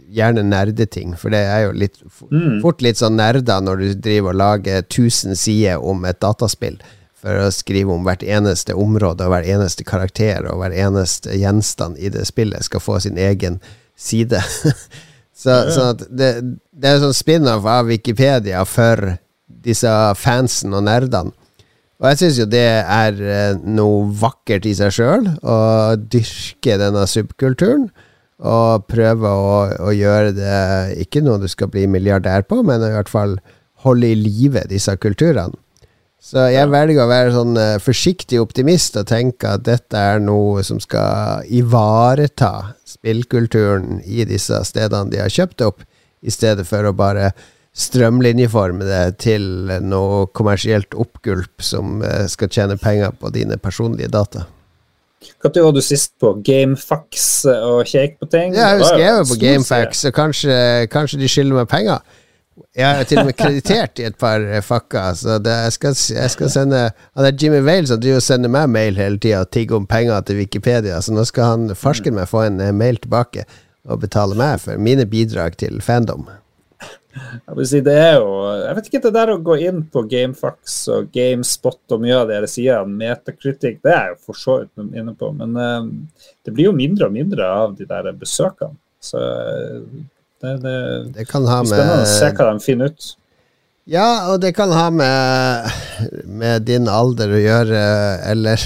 gjerne 0.09 0.45
nerdeting. 0.49 1.15
For 1.21 1.35
det 1.35 1.43
er 1.47 1.67
jo 1.67 1.75
litt, 1.85 1.99
mm. 2.05 2.61
fort 2.65 2.85
litt 2.85 3.01
sånn 3.01 3.19
nerder 3.21 3.65
når 3.65 3.83
du 3.83 3.89
driver 4.09 4.35
og 4.35 4.41
lager 4.43 4.81
1000 4.85 5.39
sider 5.39 5.83
om 5.85 6.07
et 6.09 6.21
dataspill 6.25 6.79
for 7.19 7.35
å 7.35 7.51
skrive 7.51 7.91
om 7.91 8.07
hvert 8.07 8.23
eneste 8.23 8.77
område 8.79 9.27
og 9.27 9.35
hver 9.35 9.49
eneste 9.51 9.87
karakter 9.87 10.47
og 10.47 10.61
hver 10.63 10.77
eneste 10.87 11.35
gjenstand 11.35 11.99
i 11.99 12.13
det 12.15 12.25
spillet 12.29 12.67
skal 12.67 12.83
få 12.83 13.01
sin 13.03 13.19
egen 13.19 13.59
side. 13.99 14.39
så, 15.35 15.51
ja, 15.51 15.65
ja. 15.65 15.73
så 15.75 15.89
det, 16.07 16.31
det, 16.71 16.87
er 16.87 17.03
sånn 17.03 17.17
spin-off 17.17 17.67
av 17.67 17.91
Wikipedia 17.91 18.63
for 18.69 19.17
disse 19.49 19.91
fansen 20.19 20.77
og 20.79 20.87
nerdene. 20.87 21.35
Og 21.99 22.13
jeg 22.13 22.19
syns 22.21 22.37
jo 22.39 22.47
det 22.47 22.67
er 22.79 23.17
eh, 23.19 23.55
noe 23.67 24.05
vakkert 24.21 24.69
i 24.71 24.75
seg 24.79 24.95
sjøl, 24.95 25.25
å 25.43 25.57
dyrke 25.99 26.77
denne 26.79 27.07
subkulturen. 27.11 27.89
Og 28.39 28.85
prøve 28.87 29.31
å, 29.35 29.55
å, 29.83 29.91
gjøre 29.91 30.31
det 30.37 30.59
ikke 31.03 31.25
noe 31.27 31.43
du 31.43 31.49
skal 31.51 31.73
bli 31.73 31.89
milliardær 31.91 32.47
på, 32.47 32.61
men 32.63 32.85
i 32.87 32.93
hvert 32.95 33.11
fall 33.11 33.35
holde 33.83 34.13
i 34.13 34.19
live 34.19 34.63
disse 34.71 34.95
kulturene. 35.03 35.59
Så 36.23 36.49
jeg 36.51 36.71
velger 36.71 37.05
å 37.05 37.11
være 37.11 37.35
sånn 37.35 37.59
uh, 37.59 37.81
forsiktig 37.83 38.41
optimist 38.43 38.97
og 38.99 39.07
tenke 39.11 39.53
at 39.55 39.63
dette 39.67 39.99
er 39.99 40.19
noe 40.23 40.65
som 40.67 40.81
skal 40.83 41.47
ivareta 41.47 42.75
spillkulturen 42.87 44.01
i 44.03 44.27
disse 44.27 44.59
stedene 44.67 45.13
de 45.13 45.23
har 45.23 45.31
kjøpt 45.31 45.63
opp, 45.67 45.85
i 46.19 46.35
stedet 46.35 46.67
for 46.67 46.83
å 46.87 46.95
bare 46.95 47.31
strømlinjeforme 47.79 49.01
til 49.23 49.73
noe 49.87 50.27
kommersielt 50.35 50.97
oppgulp 50.99 51.63
som 51.63 52.01
uh, 52.03 52.25
skal 52.31 52.51
tjene 52.51 52.79
penger 52.81 53.15
på 53.15 53.31
dine 53.35 53.59
personlige 53.63 54.11
data. 54.13 54.49
Når 55.43 55.63
var 55.65 55.75
du 55.75 55.83
sist 55.83 56.13
på 56.23 56.33
Gamefax 56.47 57.45
og 57.51 57.83
kjekk 57.91 58.19
på 58.21 58.29
ting? 58.31 58.55
Ja, 58.55 58.75
jeg 58.75 58.87
skrev 58.87 59.21
jo 59.21 59.27
på 59.33 59.39
Gamefax, 59.43 60.05
og 60.07 60.15
kanskje, 60.15 60.57
kanskje 60.91 61.19
de 61.19 61.31
skylder 61.31 61.59
meg 61.59 61.71
penger. 61.71 62.03
Jeg 62.79 63.01
er 63.01 63.07
til 63.07 63.21
og 63.21 63.29
med 63.29 63.37
kreditert 63.39 64.01
i 64.03 64.07
et 64.09 64.17
par 64.19 64.43
fakker, 64.67 65.15
så 65.19 65.39
det, 65.43 65.55
jeg, 65.67 65.75
skal, 65.77 65.95
jeg, 66.15 66.31
skal, 66.31 66.51
sende 66.51 66.81
Han 67.17 67.27
er 67.27 67.37
Jimmy 67.43 67.61
Wales 67.67 67.91
og 67.95 68.03
driver 68.03 68.19
og 68.19 68.27
sender 68.27 68.51
meg 68.51 68.71
mail 68.71 68.99
hele 68.99 69.19
tida 69.23 69.45
og 69.45 69.51
tigger 69.55 69.79
om 69.79 69.87
penger 69.87 70.27
til 70.27 70.41
Wikipedia, 70.43 70.99
så 71.03 71.15
nå 71.15 71.25
skal 71.27 71.53
han 71.53 71.79
farsken 71.79 72.19
meg 72.19 72.31
få 72.31 72.45
en 72.49 72.61
eh, 72.63 72.75
mail 72.75 72.99
tilbake 73.03 73.47
og 73.89 74.03
betale 74.03 74.39
meg 74.39 74.59
for 74.63 74.79
mine 74.79 75.07
bidrag 75.07 75.59
til 75.59 75.81
fandom. 75.83 76.27
Jeg 77.19 77.57
vil 77.57 77.67
si 77.67 77.81
det 77.85 77.95
er 77.99 78.19
jo 78.21 78.33
Jeg 78.61 78.77
vet 78.77 78.89
ikke 78.91 79.01
det 79.07 79.13
der 79.17 79.33
å 79.33 79.39
gå 79.43 79.57
inn 79.65 79.81
på 79.91 80.03
Gamefax 80.11 80.77
og 80.95 81.09
Gamespot 81.15 81.97
og 81.97 82.03
mye 82.03 82.19
av 82.21 82.29
det 82.29 82.37
jeg 82.43 82.53
sier, 82.53 82.91
metakritikk, 82.91 83.81
det 83.85 83.95
er 83.95 84.11
jeg 84.11 84.15
jo 84.15 84.19
for 84.29 84.39
så 84.39 84.59
vidt 84.61 84.99
inne 85.01 85.15
på, 85.19 85.31
men 85.37 85.57
uh, 85.57 85.89
det 86.45 86.55
blir 86.55 86.69
jo 86.69 86.77
mindre 86.77 87.09
og 87.09 87.17
mindre 87.17 87.49
av 87.49 87.75
de 87.79 87.89
der 87.89 88.13
besøkene. 88.19 88.77
Så 89.01 89.23
uh, 89.23 90.05
Det, 90.39 90.53
det, 90.63 90.77
Det 91.17 91.25
kan 91.27 91.49
ha 91.51 91.63
med 91.65 91.73
spennende 91.73 92.05
å 92.05 92.11
se 92.13 92.29
hva 92.31 92.53
de 92.53 92.63
finner 92.63 92.93
ut. 92.93 93.09
Ja, 93.91 94.29
og 94.31 94.43
det 94.45 94.53
kan 94.55 94.71
ha 94.71 94.87
med, 94.93 95.73
med 96.29 96.67
din 96.69 96.87
alder 96.93 97.33
å 97.33 97.41
gjøre, 97.41 97.83
eller 98.29 98.63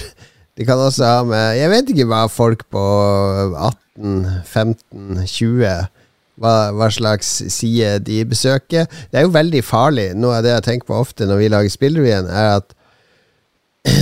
det 0.58 0.66
kan 0.68 0.82
også 0.82 1.06
ha 1.06 1.22
med 1.24 1.56
Jeg 1.56 1.70
vet 1.72 1.92
ikke 1.94 2.08
hva 2.10 2.26
folk 2.28 2.66
på 2.74 2.82
18, 3.56 4.26
15, 4.42 5.22
20 5.24 6.01
hva, 6.40 6.72
hva 6.76 6.88
slags 6.92 7.28
side 7.52 7.98
de 8.06 8.22
besøker. 8.28 8.86
Det 9.10 9.20
er 9.20 9.26
jo 9.26 9.34
veldig 9.34 9.62
farlig. 9.64 10.12
Noe 10.16 10.38
av 10.38 10.46
det 10.46 10.54
jeg 10.56 10.66
tenker 10.68 10.88
på 10.92 11.00
ofte 11.02 11.28
når 11.28 11.42
vi 11.42 11.50
lager 11.52 11.74
spillrevyen, 11.74 12.30
er 12.30 12.54
at 12.60 12.72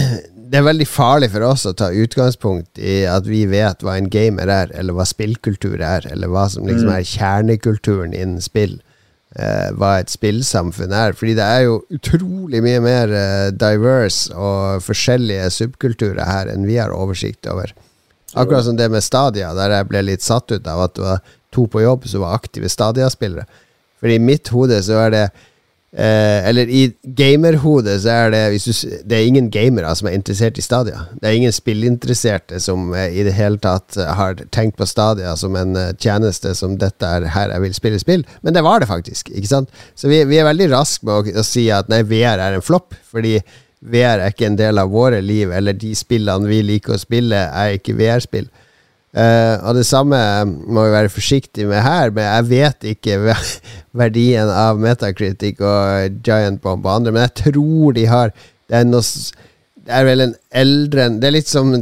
det 0.50 0.58
er 0.58 0.66
veldig 0.66 0.86
farlig 0.90 1.30
for 1.32 1.46
oss 1.46 1.66
å 1.68 1.74
ta 1.78 1.88
utgangspunkt 1.94 2.78
i 2.82 3.02
at 3.08 3.26
vi 3.28 3.44
vet 3.50 3.82
hva 3.86 3.96
en 3.98 4.10
gamer 4.10 4.50
er, 4.50 4.72
eller 4.76 4.96
hva 4.96 5.06
spillkultur 5.08 5.78
er, 5.80 6.06
eller 6.10 6.30
hva 6.32 6.48
som 6.50 6.66
liksom 6.68 6.90
Mm. 6.90 6.96
er 6.98 7.10
kjernekulturen 7.14 8.14
innen 8.14 8.40
spill. 8.44 8.80
Eh, 9.38 9.68
hva 9.78 10.00
et 10.00 10.10
spillsamfunn 10.10 10.90
er. 10.90 11.12
Fordi 11.14 11.36
det 11.38 11.44
er 11.46 11.60
jo 11.68 11.76
utrolig 11.94 12.58
mye 12.64 12.80
mer 12.82 13.12
eh, 13.14 13.50
diverse 13.54 14.34
og 14.34 14.82
forskjellige 14.82 15.44
subkulturer 15.54 16.26
her 16.26 16.50
enn 16.50 16.66
vi 16.66 16.80
har 16.82 16.90
oversikt 16.90 17.46
over. 17.46 17.70
Akkurat 18.34 18.64
som 18.66 18.74
det 18.78 18.88
med 18.90 19.02
Stadia, 19.06 19.52
der 19.54 19.70
jeg 19.70 19.86
ble 19.86 20.02
litt 20.02 20.22
satt 20.26 20.50
ut 20.50 20.66
av 20.66 20.82
at 20.82 20.94
det 20.98 21.02
var 21.06 21.22
to 21.54 21.66
på 21.70 21.82
jobb 21.84 22.08
som 22.08 22.24
var 22.24 22.38
aktive 22.38 22.70
Stadia-spillere. 22.72 23.46
For 24.00 24.12
i 24.12 24.20
mitt 24.22 24.48
hode 24.54 24.78
så 24.84 25.04
er 25.06 25.14
det 25.14 25.24
Eh, 25.92 26.48
eller 26.48 26.68
i 26.70 26.84
gamerhodet 27.02 27.96
så 28.04 28.12
er 28.14 28.28
det 28.30 28.40
du, 28.62 28.72
Det 29.02 29.16
er 29.16 29.24
ingen 29.26 29.48
gamere 29.50 29.90
som 29.98 30.06
er 30.06 30.14
interessert 30.14 30.58
i 30.58 30.62
Stadia. 30.62 31.08
Det 31.18 31.26
er 31.26 31.34
ingen 31.34 31.52
spillinteresserte 31.52 32.60
som 32.62 32.92
eh, 32.94 33.10
i 33.10 33.24
det 33.26 33.34
hele 33.34 33.58
tatt 33.58 33.96
eh, 33.98 34.06
har 34.06 34.38
tenkt 34.54 34.78
på 34.78 34.86
Stadia 34.86 35.34
som 35.36 35.56
en 35.58 35.74
eh, 35.74 35.90
tjeneste 35.98 36.54
som 36.54 36.76
dette 36.78 37.02
er 37.06 37.26
her 37.34 37.50
jeg 37.50 37.64
vil 37.64 37.74
spille 37.74 37.98
spill. 37.98 38.22
Men 38.46 38.54
det 38.54 38.62
var 38.62 38.78
det 38.78 38.86
faktisk. 38.86 39.32
ikke 39.34 39.50
sant? 39.50 39.74
Så 39.98 40.06
vi, 40.08 40.22
vi 40.30 40.38
er 40.38 40.46
veldig 40.46 40.70
raske 40.70 41.10
med 41.10 41.34
å, 41.34 41.42
å 41.42 41.46
si 41.46 41.66
at 41.74 41.90
nei, 41.90 42.04
VR 42.06 42.38
er 42.38 42.60
en 42.60 42.62
flopp. 42.64 42.94
Fordi 43.10 43.40
VR 43.80 44.22
er 44.22 44.30
ikke 44.30 44.46
en 44.46 44.60
del 44.60 44.78
av 44.78 44.94
våre 44.94 45.18
liv, 45.24 45.50
eller 45.50 45.74
de 45.74 45.90
spillene 45.98 46.46
vi 46.46 46.62
liker 46.70 46.94
å 46.94 47.02
spille, 47.02 47.48
er 47.50 47.80
ikke 47.80 47.98
VR-spill. 47.98 48.46
Eh, 49.10 49.56
og 49.66 49.74
det 49.74 49.86
samme 49.88 50.18
må 50.46 50.84
vi 50.86 50.94
være 50.94 51.10
forsiktig 51.10 51.66
med 51.66 51.82
her, 51.82 52.12
men 52.14 52.28
jeg 52.28 52.46
vet 52.50 52.84
ikke 52.92 53.16
verdien 54.02 54.50
av 54.54 54.78
Metacritic 54.78 55.58
og 55.58 56.20
Giant 56.22 56.62
Bomb 56.62 56.86
og 56.86 57.00
andre, 57.00 57.14
men 57.16 57.26
jeg 57.26 57.34
tror 57.42 57.96
de 57.98 58.06
har 58.06 58.30
Det 58.70 58.78
er, 58.78 58.86
noe, 58.86 59.02
det 59.82 59.96
er 59.96 60.06
vel 60.06 60.22
en 60.22 60.34
eldre 60.54 61.08
Det 61.18 61.26
er 61.26 61.34
litt 61.34 61.50
som 61.50 61.72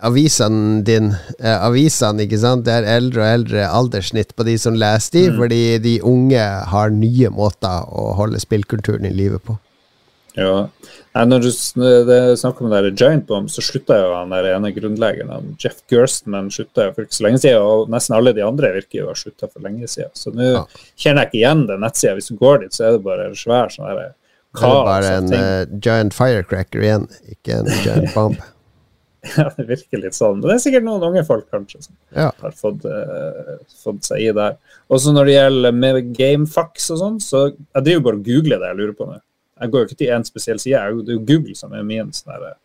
avisene 0.00 0.80
din 0.86 1.10
eh, 1.12 1.58
Avisene, 1.58 2.24
ikke 2.24 2.40
sant? 2.40 2.64
Det 2.64 2.72
er 2.72 2.88
eldre 2.96 3.20
og 3.20 3.32
eldre 3.34 3.68
alderssnitt 3.68 4.32
på 4.32 4.48
de 4.48 4.56
som 4.56 4.78
leser 4.78 5.18
de, 5.18 5.24
fordi 5.36 5.62
de 5.84 5.96
unge 6.06 6.40
har 6.72 6.94
nye 6.94 7.28
måter 7.34 7.84
å 7.92 8.14
holde 8.16 8.40
spillkulturen 8.40 9.04
i 9.10 9.12
live 9.12 9.42
på. 9.44 9.58
Ja. 10.38 10.68
Når 11.26 11.40
du 11.42 11.48
sn- 11.50 12.06
det 12.06 12.16
er 12.16 12.36
snakk 12.38 12.60
om 12.62 12.70
det 12.70 12.78
der 12.84 12.94
Giant 13.00 13.24
Bomb, 13.26 13.48
så 13.50 13.62
slutta 13.64 13.96
jo 13.98 14.12
han 14.14 14.30
der 14.30 14.46
ene 14.54 14.70
grunnleggeren, 14.76 15.56
Jeff 15.58 15.80
Gerstman, 15.90 16.50
slutta 16.54 16.92
for 16.94 17.02
ikke 17.08 17.16
så 17.16 17.24
lenge 17.26 17.40
siden, 17.42 17.62
og 17.64 17.88
nesten 17.90 18.14
alle 18.14 18.32
de 18.36 18.44
andre 18.46 18.70
virker 18.76 19.00
jo 19.00 19.06
å 19.08 19.14
ha 19.14 19.18
slutta 19.18 19.48
for 19.50 19.64
lenge 19.66 19.88
siden. 19.90 20.12
Så 20.14 20.30
nå 20.36 20.52
Ja. 20.52 20.64
kjenner 20.96 21.24
jeg 21.26 21.32
ikke 21.32 21.40
igjen 21.42 21.66
den 21.66 21.80
nettsida. 21.82 22.14
Hvis 22.14 22.28
du 22.30 22.36
går 22.38 22.60
dit, 22.62 22.72
så 22.76 22.84
er 22.86 22.92
det 22.98 23.02
bare 23.08 23.30
svær 23.34 23.68
sånn 23.74 23.88
der 23.90 24.14
Det 24.54 24.62
er 24.64 24.84
bare 24.86 25.10
en 25.18 25.32
eh, 25.32 25.66
giant 25.80 26.14
firecracker 26.14 26.80
igjen, 26.86 27.08
ikke 27.34 27.58
en 27.58 27.66
giant 27.84 28.12
bomb. 28.14 28.38
Ja, 29.36 29.48
det 29.58 29.66
virker 29.66 29.98
litt 30.00 30.14
sånn. 30.14 30.38
Men 30.38 30.48
det 30.48 30.54
er 30.54 30.62
sikkert 30.62 30.84
noen 30.86 31.02
unge 31.02 31.24
folk 31.26 31.48
kanskje 31.50 31.82
som 31.82 31.94
Ja. 32.14 32.30
har 32.40 32.52
fått, 32.54 32.84
uh, 32.86 33.58
fått 33.82 34.04
seg 34.06 34.20
i 34.22 34.32
der. 34.32 34.54
Og 34.88 35.00
så 35.02 35.10
når 35.12 35.26
det 35.26 35.34
gjelder 35.34 35.72
med 35.74 36.12
gamefax 36.16 36.90
og 36.94 36.98
sånn, 37.02 37.18
så 37.20 37.42
jeg 37.50 37.84
driver 37.84 38.00
bare 38.06 38.20
og 38.20 38.24
googler 38.24 38.58
det 38.62 38.68
jeg 38.70 38.76
lurer 38.78 38.94
på 38.94 39.08
nå. 39.10 39.18
Jeg 39.60 39.70
går 39.70 39.80
jo 39.84 39.88
ikke 39.88 39.98
til 39.98 40.14
én 40.14 40.24
spesiell 40.26 40.58
side, 40.58 40.78
det 41.04 41.12
er 41.14 41.18
jo 41.18 41.26
Google 41.26 41.54
som 41.58 41.72
er 41.74 41.82
min 41.82 42.12
sånn 42.12 42.32
der, 42.34 42.48
eh, 42.52 42.56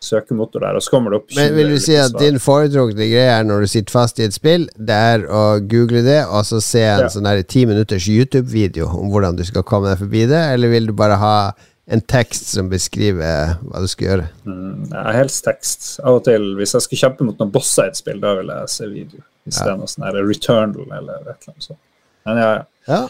søkemotor 0.00 0.60
der, 0.64 0.76
og 0.78 0.82
så 0.82 0.90
kommer 0.94 1.10
det 1.12 1.18
opp 1.20 1.34
Men 1.36 1.54
vil 1.54 1.68
du 1.74 1.78
si 1.78 1.94
at 2.00 2.14
din 2.18 2.38
foretrukne 2.40 3.04
greie 3.10 3.34
er 3.36 3.44
når 3.44 3.60
du 3.66 3.66
sitter 3.68 3.92
fast 3.92 4.18
i 4.18 4.24
et 4.24 4.32
spill, 4.32 4.64
det 4.78 4.96
er 4.96 5.26
å 5.28 5.42
google 5.60 6.00
det, 6.06 6.22
og 6.26 6.46
så 6.48 6.60
se 6.64 6.80
en 6.80 7.00
Ja. 7.04 7.08
sånn 7.12 7.28
ti 7.46 7.66
minutters 7.66 8.08
YouTube-video 8.08 8.86
om 8.88 9.10
hvordan 9.12 9.36
du 9.36 9.44
skal 9.44 9.62
komme 9.62 9.90
deg 9.90 9.98
forbi 9.98 10.26
det, 10.26 10.40
eller 10.54 10.68
vil 10.72 10.86
du 10.86 10.92
bare 10.92 11.18
ha 11.20 11.52
en 11.90 12.00
tekst 12.00 12.46
som 12.54 12.70
beskriver 12.70 13.58
hva 13.60 13.80
du 13.82 13.88
skal 13.90 14.06
gjøre? 14.06 14.28
Mm, 14.46 14.88
jeg 14.90 15.14
helst 15.14 15.44
tekst. 15.44 16.00
Av 16.02 16.14
og 16.14 16.24
til, 16.24 16.54
hvis 16.56 16.72
jeg 16.72 16.82
skal 16.86 16.98
kjempe 16.98 17.26
mot 17.26 17.38
noen 17.38 17.52
bosser 17.52 17.84
i 17.84 17.88
et 17.88 17.96
spill, 17.96 18.20
da 18.20 18.34
vil 18.38 18.46
jeg 18.46 18.68
se 18.68 18.86
video. 18.88 19.20
Hvis 19.46 19.58
Ja. 19.58 19.76
sånn 19.76 20.06
Returnal 20.14 20.86
eller 20.96 21.14
et 21.14 21.26
eller 21.26 21.34
annet 21.48 21.62
sånt. 21.66 21.78
Men 22.26 22.36
ja, 22.36 22.54
ja. 22.54 22.64
Ja. 22.88 23.08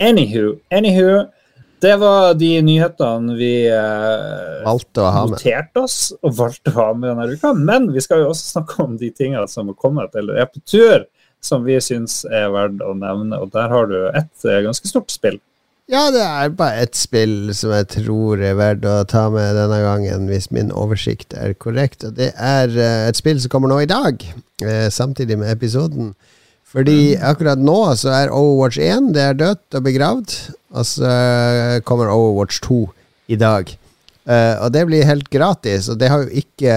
Anywho, 0.00 0.58
anywho, 0.72 1.28
det 1.82 1.96
var 1.98 2.34
de 2.38 2.50
nyhetene 2.62 3.34
vi 3.34 3.66
eh, 3.66 4.62
noterte 4.62 5.82
oss 5.82 5.96
og 6.22 6.36
valgte 6.38 6.70
å 6.70 6.76
ha 6.76 6.88
med 6.94 7.10
denne 7.10 7.34
uka. 7.34 7.50
Men 7.58 7.90
vi 7.94 8.02
skal 8.04 8.22
jo 8.22 8.30
også 8.30 8.52
snakke 8.56 8.84
om 8.84 8.94
de 9.00 9.10
tingene 9.10 9.48
som 9.50 9.70
har 9.72 9.78
kommet 9.80 10.14
eller 10.18 10.38
er 10.44 10.50
på 10.50 10.62
tur, 10.62 11.08
som 11.42 11.66
vi 11.66 11.80
syns 11.82 12.20
er 12.30 12.52
verdt 12.54 12.84
å 12.86 12.94
nevne. 12.94 13.40
Og 13.42 13.50
der 13.56 13.72
har 13.72 13.90
du 13.90 13.98
et 14.12 14.46
eh, 14.46 14.62
ganske 14.62 14.90
stort 14.90 15.10
spill. 15.10 15.40
Ja, 15.90 16.06
det 16.14 16.22
er 16.22 16.52
bare 16.54 16.84
ett 16.86 16.94
spill 16.94 17.50
som 17.58 17.72
jeg 17.74 17.88
tror 17.90 18.40
er 18.40 18.54
verdt 18.56 18.86
å 18.86 19.00
ta 19.10 19.26
med 19.34 19.58
denne 19.58 19.80
gangen, 19.82 20.28
hvis 20.30 20.52
min 20.54 20.70
oversikt 20.70 21.34
er 21.34 21.56
korrekt. 21.58 22.06
Og 22.06 22.14
det 22.16 22.30
er 22.38 22.70
eh, 22.78 23.08
et 23.10 23.18
spill 23.18 23.42
som 23.42 23.50
kommer 23.52 23.72
nå 23.72 23.82
i 23.82 23.90
dag, 23.90 24.22
eh, 24.62 24.86
samtidig 24.94 25.40
med 25.42 25.50
episoden. 25.50 26.14
Fordi 26.72 27.14
akkurat 27.20 27.60
nå 27.60 27.78
så 28.00 28.14
er 28.16 28.32
Overwatch 28.32 28.80
1 28.80 29.12
det 29.12 29.22
er 29.22 29.38
dødt 29.38 29.76
og 29.76 29.84
begravd, 29.84 30.34
og 30.72 30.88
så 30.88 31.12
kommer 31.84 32.12
Overwatch 32.12 32.62
2 32.64 32.86
i 33.32 33.36
dag. 33.36 33.68
Uh, 34.22 34.56
og 34.62 34.68
det 34.72 34.86
blir 34.86 35.06
helt 35.06 35.28
gratis, 35.34 35.90
og 35.90 35.98
det 36.00 36.08
har 36.08 36.22
jo 36.22 36.42
ikke 36.42 36.76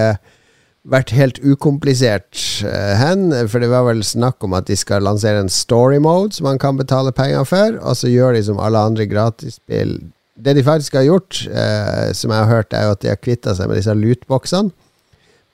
vært 0.86 1.12
helt 1.14 1.38
ukomplisert 1.46 2.34
uh, 2.66 2.94
hen, 2.98 3.30
for 3.50 3.62
det 3.62 3.70
var 3.70 3.86
vel 3.86 4.02
snakk 4.06 4.42
om 4.44 4.56
at 4.58 4.66
de 4.68 4.76
skal 4.78 5.06
lansere 5.06 5.40
en 5.44 5.52
story 5.52 6.00
mode 6.02 6.36
som 6.36 6.48
man 6.50 6.60
kan 6.62 6.78
betale 6.78 7.14
penger 7.14 7.46
for, 7.48 7.78
og 7.80 7.96
så 7.98 8.10
gjør 8.10 8.36
de 8.36 8.42
som 8.48 8.60
alle 8.62 8.82
andre 8.90 9.06
gratisspill. 9.08 9.96
Det 10.36 10.56
de 10.58 10.66
faktisk 10.66 10.98
har 10.98 11.06
gjort, 11.06 11.40
uh, 11.48 12.10
som 12.12 12.34
jeg 12.34 12.42
har 12.42 12.50
hørt, 12.50 12.74
er 12.74 12.90
jo 12.90 12.96
at 12.98 13.04
de 13.06 13.14
har 13.14 13.22
kvitta 13.22 13.54
seg 13.56 13.70
med 13.70 13.80
disse 13.80 13.94
lootboxene. 13.96 14.74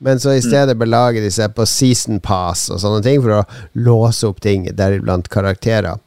Men 0.02 0.18
så 0.22 0.32
i 0.34 0.42
stedet 0.42 0.74
belager 0.80 1.22
de 1.22 1.30
seg 1.30 1.52
på 1.54 1.66
season 1.70 2.18
pass 2.24 2.66
og 2.74 2.80
sånne 2.82 3.02
ting 3.06 3.20
for 3.22 3.36
å 3.40 3.44
låse 3.78 4.26
opp 4.26 4.40
ting, 4.42 4.64
deriblant 4.74 5.28
karakterer. 5.30 6.00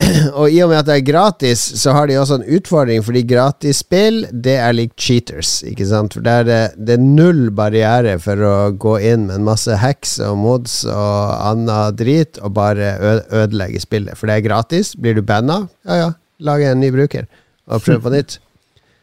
Og 0.40 0.46
i 0.48 0.62
og 0.64 0.70
med 0.70 0.78
at 0.78 0.86
det 0.88 0.94
er 0.94 1.02
gratis, 1.04 1.60
så 1.76 1.92
har 1.92 2.06
de 2.08 2.14
også 2.16 2.38
en 2.38 2.46
utfordring, 2.56 3.02
fordi 3.04 3.20
gratisspill, 3.28 4.22
det 4.32 4.54
er 4.56 4.72
like 4.72 4.94
cheaters, 4.96 5.58
ikke 5.68 5.84
sant? 5.90 6.14
For 6.16 6.24
det 6.24 6.36
er, 6.38 6.46
det- 6.48 6.86
det 6.86 6.94
er 6.96 7.02
null 7.04 7.50
barriere 7.52 8.14
for 8.22 8.40
å 8.48 8.54
gå 8.80 8.94
inn 9.10 9.26
med 9.26 9.36
en 9.40 9.44
masse 9.50 9.76
hacks 9.82 10.14
og 10.24 10.38
mods 10.40 10.78
og 10.88 11.34
anna 11.50 11.90
drit, 11.92 12.38
og 12.40 12.54
bare 12.56 12.94
ødelegge 13.42 13.82
spillet. 13.84 14.16
For 14.16 14.30
det 14.30 14.38
er 14.38 14.46
gratis. 14.48 14.94
Blir 14.96 15.18
du 15.18 15.22
banna? 15.26 15.66
Ja 15.84 15.98
ja, 16.04 16.08
lag 16.48 16.64
en 16.64 16.80
ny 16.80 16.88
bruker, 16.96 17.28
og 17.68 17.84
prøv 17.84 18.00
på 18.06 18.14
nytt. 18.16 18.38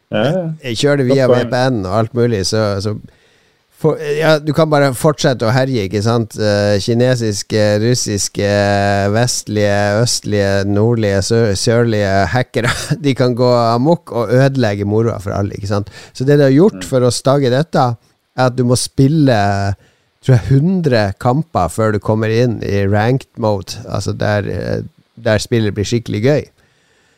Jeg 0.65 0.79
kjører 0.81 1.03
det 1.03 1.09
via 1.11 1.27
VPN 1.29 1.83
og 1.85 1.93
alt 1.99 2.13
mulig, 2.17 2.41
så, 2.49 2.79
så 2.81 2.95
for, 3.77 3.99
ja, 4.01 4.37
Du 4.41 4.53
kan 4.57 4.69
bare 4.71 4.89
fortsette 4.97 5.45
å 5.45 5.53
herje, 5.53 5.85
ikke 5.85 6.01
sant? 6.05 6.37
Eh, 6.41 6.77
kinesiske, 6.81 7.65
russiske, 7.83 8.49
vestlige, 9.13 9.77
østlige, 10.01 10.51
nordlige, 10.69 11.21
sør 11.25 11.53
sørlige 11.53 12.13
hackere. 12.33 12.73
De 13.05 13.13
kan 13.17 13.37
gå 13.37 13.51
amok 13.67 14.13
og 14.13 14.33
ødelegge 14.33 14.87
moroa 14.89 15.19
for 15.21 15.35
alle, 15.37 15.53
ikke 15.57 15.69
sant? 15.69 15.93
Så 16.13 16.25
det 16.25 16.39
de 16.39 16.47
har 16.49 16.55
gjort 16.55 16.87
for 16.89 17.05
å 17.05 17.13
stagge 17.13 17.53
dette, 17.53 17.85
er 18.37 18.49
at 18.49 18.57
du 18.57 18.65
må 18.67 18.77
spille 18.77 19.37
tror 20.27 20.35
jeg 20.35 20.59
100 20.59 21.13
kamper 21.21 21.71
før 21.71 21.95
du 21.95 22.01
kommer 22.03 22.33
inn 22.33 22.57
i 22.65 22.83
ranked 22.89 23.29
mode, 23.39 23.79
altså 23.87 24.13
der, 24.17 24.49
eh, 24.51 24.81
der 25.15 25.41
spillet 25.41 25.75
blir 25.77 25.87
skikkelig 25.87 26.21
gøy. 26.25 26.47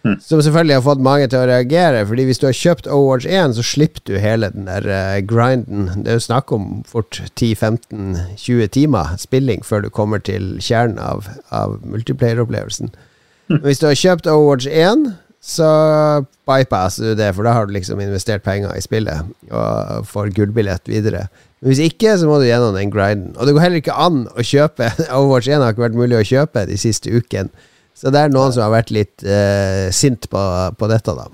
Som 0.04 0.40
selvfølgelig 0.42 0.78
har 0.78 0.84
fått 0.86 1.02
mange 1.04 1.28
til 1.28 1.42
å 1.42 1.48
reagere. 1.50 2.06
Fordi 2.08 2.24
hvis 2.30 2.40
du 2.40 2.48
har 2.48 2.56
kjøpt 2.56 2.88
Overwatch 2.88 3.28
1, 3.28 3.56
så 3.58 3.66
slipper 3.66 4.04
du 4.08 4.14
hele 4.22 4.52
den 4.54 4.70
der 4.70 4.88
uh, 4.88 5.20
grinden. 5.28 5.90
Det 6.06 6.14
er 6.14 6.20
jo 6.20 6.28
snakk 6.30 6.54
om 6.56 6.70
fort 6.88 7.20
10-15-20 7.36 8.72
timer 8.76 9.16
spilling 9.20 9.66
før 9.66 9.84
du 9.84 9.90
kommer 9.92 10.24
til 10.24 10.54
kjernen 10.64 11.02
av, 11.04 11.28
av 11.52 11.80
multiplayer-opplevelsen. 11.84 12.94
Men 13.50 13.66
hvis 13.66 13.82
du 13.82 13.90
har 13.90 13.98
kjøpt 14.00 14.30
Overwatch 14.30 14.70
1, 14.72 15.10
så 15.44 15.70
bypasser 16.48 17.12
du 17.12 17.20
det, 17.20 17.30
for 17.36 17.48
da 17.48 17.54
har 17.56 17.68
du 17.68 17.74
liksom 17.74 18.02
investert 18.04 18.44
penger 18.44 18.74
i 18.76 18.84
spillet 18.84 19.52
og 19.56 20.08
får 20.08 20.34
gullbillett 20.36 20.92
videre. 20.92 21.28
Men 21.60 21.74
hvis 21.74 21.82
ikke, 21.90 22.16
så 22.20 22.28
må 22.28 22.40
du 22.40 22.48
gjennom 22.48 22.76
den 22.76 22.92
grinden. 22.92 23.34
Og 23.36 23.48
det 23.48 23.56
går 23.56 23.66
heller 23.66 23.82
ikke 23.82 23.98
an 24.00 24.26
å 24.32 24.46
kjøpe 24.46 24.92
Overwatch 25.18 25.50
1 25.52 25.64
har 25.64 25.76
ikke 25.76 25.88
vært 25.88 26.00
mulig 26.00 26.20
å 26.20 26.28
kjøpe 26.28 26.68
de 26.70 26.80
siste 26.80 27.12
ukene. 27.12 27.52
Så 28.00 28.14
det 28.16 28.22
er 28.22 28.32
noen 28.32 28.54
som 28.56 28.64
har 28.64 28.72
vært 28.78 28.94
litt 28.96 29.26
eh, 29.28 29.90
sint 29.92 30.30
på, 30.32 30.44
på 30.80 30.88
dette, 30.88 31.16
da. 31.18 31.28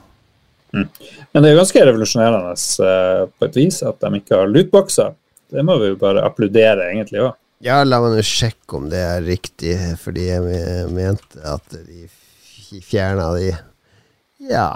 Men 0.75 1.43
det 1.43 1.51
er 1.51 1.59
ganske 1.59 1.83
revolusjonerende 1.87 2.55
eh, 2.89 3.21
på 3.29 3.47
et 3.47 3.59
vis 3.59 3.77
at 3.85 4.01
de 4.01 4.19
ikke 4.19 4.39
har 4.39 4.49
lootboxer. 4.49 5.13
Det 5.53 5.63
må 5.63 5.77
vi 5.79 5.91
jo 5.91 5.99
bare 6.01 6.25
applaudere, 6.25 6.89
egentlig 6.89 7.21
òg. 7.27 7.35
Ja, 7.63 7.83
la 7.85 8.01
meg 8.03 8.17
nå 8.17 8.23
sjekke 8.25 8.79
om 8.79 8.89
det 8.91 8.99
er 8.99 9.23
riktig, 9.23 9.77
fordi 10.01 10.25
jeg 10.27 10.89
mente 10.93 11.39
at 11.47 11.77
de 11.85 12.09
fjerna 12.83 13.29
de 13.37 13.53
Ja, 14.45 14.67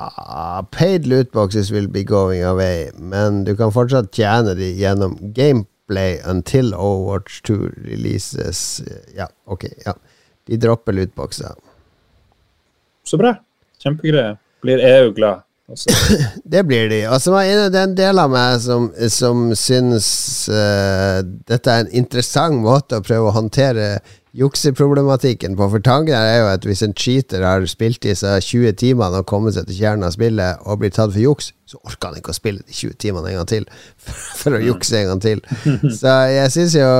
paid 0.72 1.06
lootboxes 1.10 1.70
will 1.74 1.90
be 1.92 2.06
going 2.08 2.46
away, 2.48 2.88
men 2.96 3.44
du 3.44 3.52
kan 3.60 3.74
fortsatt 3.76 4.14
tjene 4.16 4.54
de 4.58 4.70
gjennom 4.80 5.18
gameplay 5.36 6.22
until 6.24 6.72
Overwatch 6.74 7.42
2 7.50 7.58
releases. 7.90 8.82
Ja, 9.18 9.28
ok. 9.46 9.68
ja 9.86 9.98
De 10.48 10.58
dropper 10.58 10.96
lootboxer. 10.96 11.58
Så 13.10 13.18
bra. 13.18 13.34
Kjempegreier. 13.82 14.38
Blir 14.62 14.82
EU 14.86 15.14
glad? 15.18 15.46
det 16.44 16.64
blir 16.66 16.90
de. 16.90 17.04
Og 17.10 17.22
det 17.22 17.78
er 17.78 17.84
en 17.84 17.98
del 17.98 18.22
av 18.22 18.32
meg 18.34 18.58
som, 18.62 18.90
som 19.14 19.50
syns 19.58 20.10
uh, 20.50 21.22
dette 21.50 21.74
er 21.74 21.86
en 21.86 21.92
interessant 22.02 22.58
måte 22.64 22.98
å 22.98 23.06
prøve 23.06 23.30
å 23.30 23.36
håndtere 23.36 24.00
jukseproblematikken 24.38 25.56
på. 25.58 25.68
For 25.74 25.86
tanken 25.86 26.18
er 26.18 26.42
jo 26.42 26.50
at 26.52 26.66
hvis 26.66 26.84
en 26.86 26.94
cheater 26.98 27.46
har 27.46 27.66
spilt 27.70 28.06
i 28.06 28.16
seg 28.18 28.46
20 28.46 28.78
timene 28.82 29.22
og 29.22 29.30
kommet 29.30 29.58
seg 29.58 29.70
til 29.70 29.80
kjernen 29.82 30.06
av 30.06 30.14
spillet 30.14 30.66
og 30.66 30.82
blir 30.82 30.94
tatt 30.94 31.14
for 31.14 31.22
juks, 31.22 31.52
så 31.70 31.82
orker 31.82 32.12
han 32.12 32.22
ikke 32.22 32.34
å 32.34 32.38
spille 32.38 32.66
de 32.66 32.78
20 32.78 33.00
timene 33.02 33.32
en 33.32 33.42
gang 33.42 33.50
til 33.50 33.70
for 34.42 34.58
å 34.58 34.62
jukse 34.64 35.02
en 35.02 35.14
gang 35.14 35.24
til. 35.26 35.44
Så 36.00 36.18
jeg 36.34 36.54
syns 36.54 36.78
jo 36.78 36.92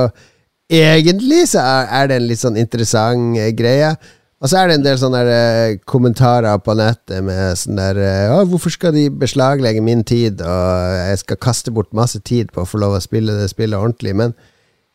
egentlig 0.70 1.44
så 1.50 1.62
er 1.90 2.10
det 2.10 2.18
en 2.20 2.26
litt 2.30 2.42
sånn 2.42 2.58
interessant 2.58 3.38
greie. 3.58 3.94
Og 4.40 4.48
så 4.48 4.56
er 4.56 4.70
det 4.70 4.78
en 4.78 4.84
del 4.84 4.96
sånne 5.00 5.20
der, 5.28 5.72
uh, 5.74 5.80
kommentarer 5.88 6.60
på 6.64 6.72
nettet 6.78 7.20
med 7.24 7.58
sånn 7.60 7.80
der 7.80 7.98
uh, 8.00 8.38
'Hvorfor 8.48 8.72
skal 8.72 8.94
de 8.96 9.10
beslaglegge 9.12 9.82
min 9.84 10.04
tid, 10.04 10.40
og 10.40 10.94
jeg 11.10 11.18
skal 11.20 11.36
kaste 11.36 11.74
bort 11.76 11.92
masse 11.92 12.20
tid 12.24 12.48
på 12.54 12.64
å 12.64 12.68
få 12.68 12.80
lov 12.80 12.96
å 12.96 13.04
spille 13.04 13.36
det 13.36 13.50
spillet 13.52 13.76
ordentlig?' 13.76 14.16
Men 14.16 14.32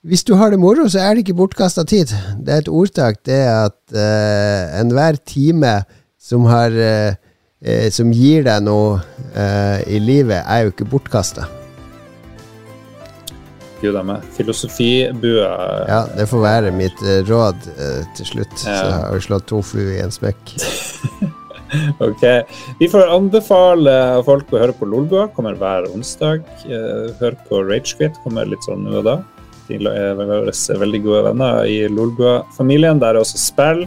hvis 0.05 0.25
du 0.25 0.33
har 0.35 0.49
det 0.49 0.59
moro, 0.59 0.89
så 0.89 0.99
er 0.99 1.13
det 1.13 1.25
ikke 1.25 1.37
bortkasta 1.37 1.85
tid. 1.85 2.13
Det 2.41 2.53
er 2.53 2.57
et 2.61 2.69
ordtak, 2.69 3.21
det 3.25 3.37
er 3.37 3.69
at 3.69 3.77
uh, 3.93 4.81
enhver 4.81 5.21
time 5.25 5.83
som 6.19 6.49
har 6.49 6.73
Som 7.89 8.11
gir 8.13 8.43
deg 8.43 8.61
noe 8.61 8.99
i 9.87 9.97
livet, 9.97 10.43
er 10.45 10.65
jo 10.67 10.73
ikke 10.73 10.85
bortkasta 10.91 11.47
gud 13.85 13.95
deg 13.97 14.07
med. 14.09 14.27
Filosofibue 14.35 15.47
Ja, 15.89 16.03
det 16.17 16.27
får 16.31 16.43
være 16.43 16.73
mitt 16.75 17.01
uh, 17.05 17.21
råd 17.27 17.69
uh, 17.77 18.01
til 18.17 18.31
slutt. 18.33 18.55
Ja. 18.65 18.75
Så 18.75 18.93
har 18.93 19.15
vi 19.15 19.25
slått 19.27 19.47
to 19.51 19.61
fluer 19.65 19.95
i 19.97 20.03
en 20.03 20.13
smekk. 20.13 20.55
ok. 22.07 22.25
Vi 22.81 22.89
får 22.91 23.13
anbefale 23.15 23.95
folk 24.27 24.53
å 24.53 24.61
høre 24.63 24.75
på 24.77 24.89
Lolbua. 24.89 25.27
Kommer 25.35 25.57
hver 25.59 25.89
onsdag. 25.91 26.45
Uh, 26.65 27.13
hør 27.21 27.37
på 27.49 27.63
Ragequit. 27.67 28.17
Kommer 28.25 28.49
litt 28.49 28.65
sånn 28.67 28.85
nå 28.87 28.99
og 29.01 29.07
da. 29.09 29.19
De 29.65 29.79
er 29.89 30.17
våre 30.19 30.53
veldig 30.81 31.01
gode 31.01 31.21
venner 31.31 31.63
i 31.69 31.85
Lolbua-familien. 31.89 33.01
Der 33.01 33.15
er 33.15 33.23
også 33.23 33.41
spill. 33.41 33.85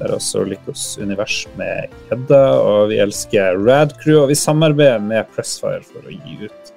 Der 0.00 0.08
er 0.08 0.16
også 0.16 0.42
Lykkos 0.48 0.96
univers 0.98 1.42
med 1.60 1.92
Hedda, 2.08 2.40
og 2.56 2.88
vi 2.90 2.98
elsker 3.04 3.58
Rad 3.60 3.92
Crew. 4.00 4.22
Og 4.24 4.30
vi 4.32 4.38
samarbeider 4.38 5.02
med 5.04 5.28
Pressfire 5.34 5.84
for 5.84 6.08
å 6.08 6.14
gi 6.14 6.48
ut 6.48 6.72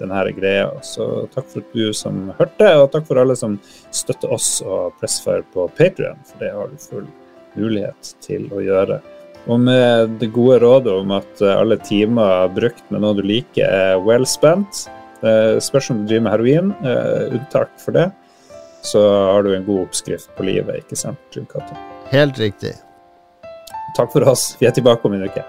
denne 0.00 0.22
greia. 0.36 0.70
Så 0.82 1.26
takk 1.34 1.48
for 1.50 1.64
at 1.64 1.74
du 1.76 1.92
som 1.96 2.30
hørte, 2.38 2.70
og 2.80 2.90
takk 2.92 3.06
for 3.08 3.20
alle 3.22 3.36
som 3.38 3.58
støtter 3.94 4.32
oss 4.34 4.56
og 4.64 4.96
Pressfire 5.00 5.44
på 5.54 5.68
Patrion, 5.78 6.20
for 6.28 6.42
det 6.42 6.52
har 6.54 6.72
du 6.72 6.80
full 6.82 7.06
mulighet 7.54 8.14
til 8.24 8.48
å 8.54 8.62
gjøre. 8.64 9.00
Og 9.44 9.60
med 9.60 10.16
det 10.20 10.30
gode 10.32 10.58
rådet 10.62 10.92
om 11.02 11.12
at 11.14 11.42
alle 11.44 11.76
timer 11.84 12.48
brukt 12.54 12.86
med 12.90 13.04
noe 13.04 13.16
du 13.18 13.22
liker, 13.26 13.68
er 13.68 14.00
well 14.00 14.24
spent. 14.26 14.86
Spørs 15.20 15.90
om 15.92 16.02
du 16.02 16.08
driver 16.08 16.24
med 16.24 16.34
heroin, 16.34 16.72
eh, 16.84 17.36
unntak 17.36 17.70
for 17.80 17.96
det, 17.96 18.10
så 18.82 19.00
har 19.32 19.42
du 19.42 19.54
en 19.54 19.64
god 19.64 19.86
oppskrift 19.86 20.32
på 20.36 20.48
livet, 20.48 20.82
ikke 20.84 20.96
sant, 20.96 21.18
Cato? 21.32 21.76
Helt 22.10 22.38
riktig. 22.38 22.74
Takk 23.96 24.12
for 24.12 24.28
oss. 24.28 24.56
Vi 24.60 24.66
er 24.66 24.74
tilbake 24.76 25.04
om 25.04 25.14
en 25.16 25.28
uke. 25.28 25.44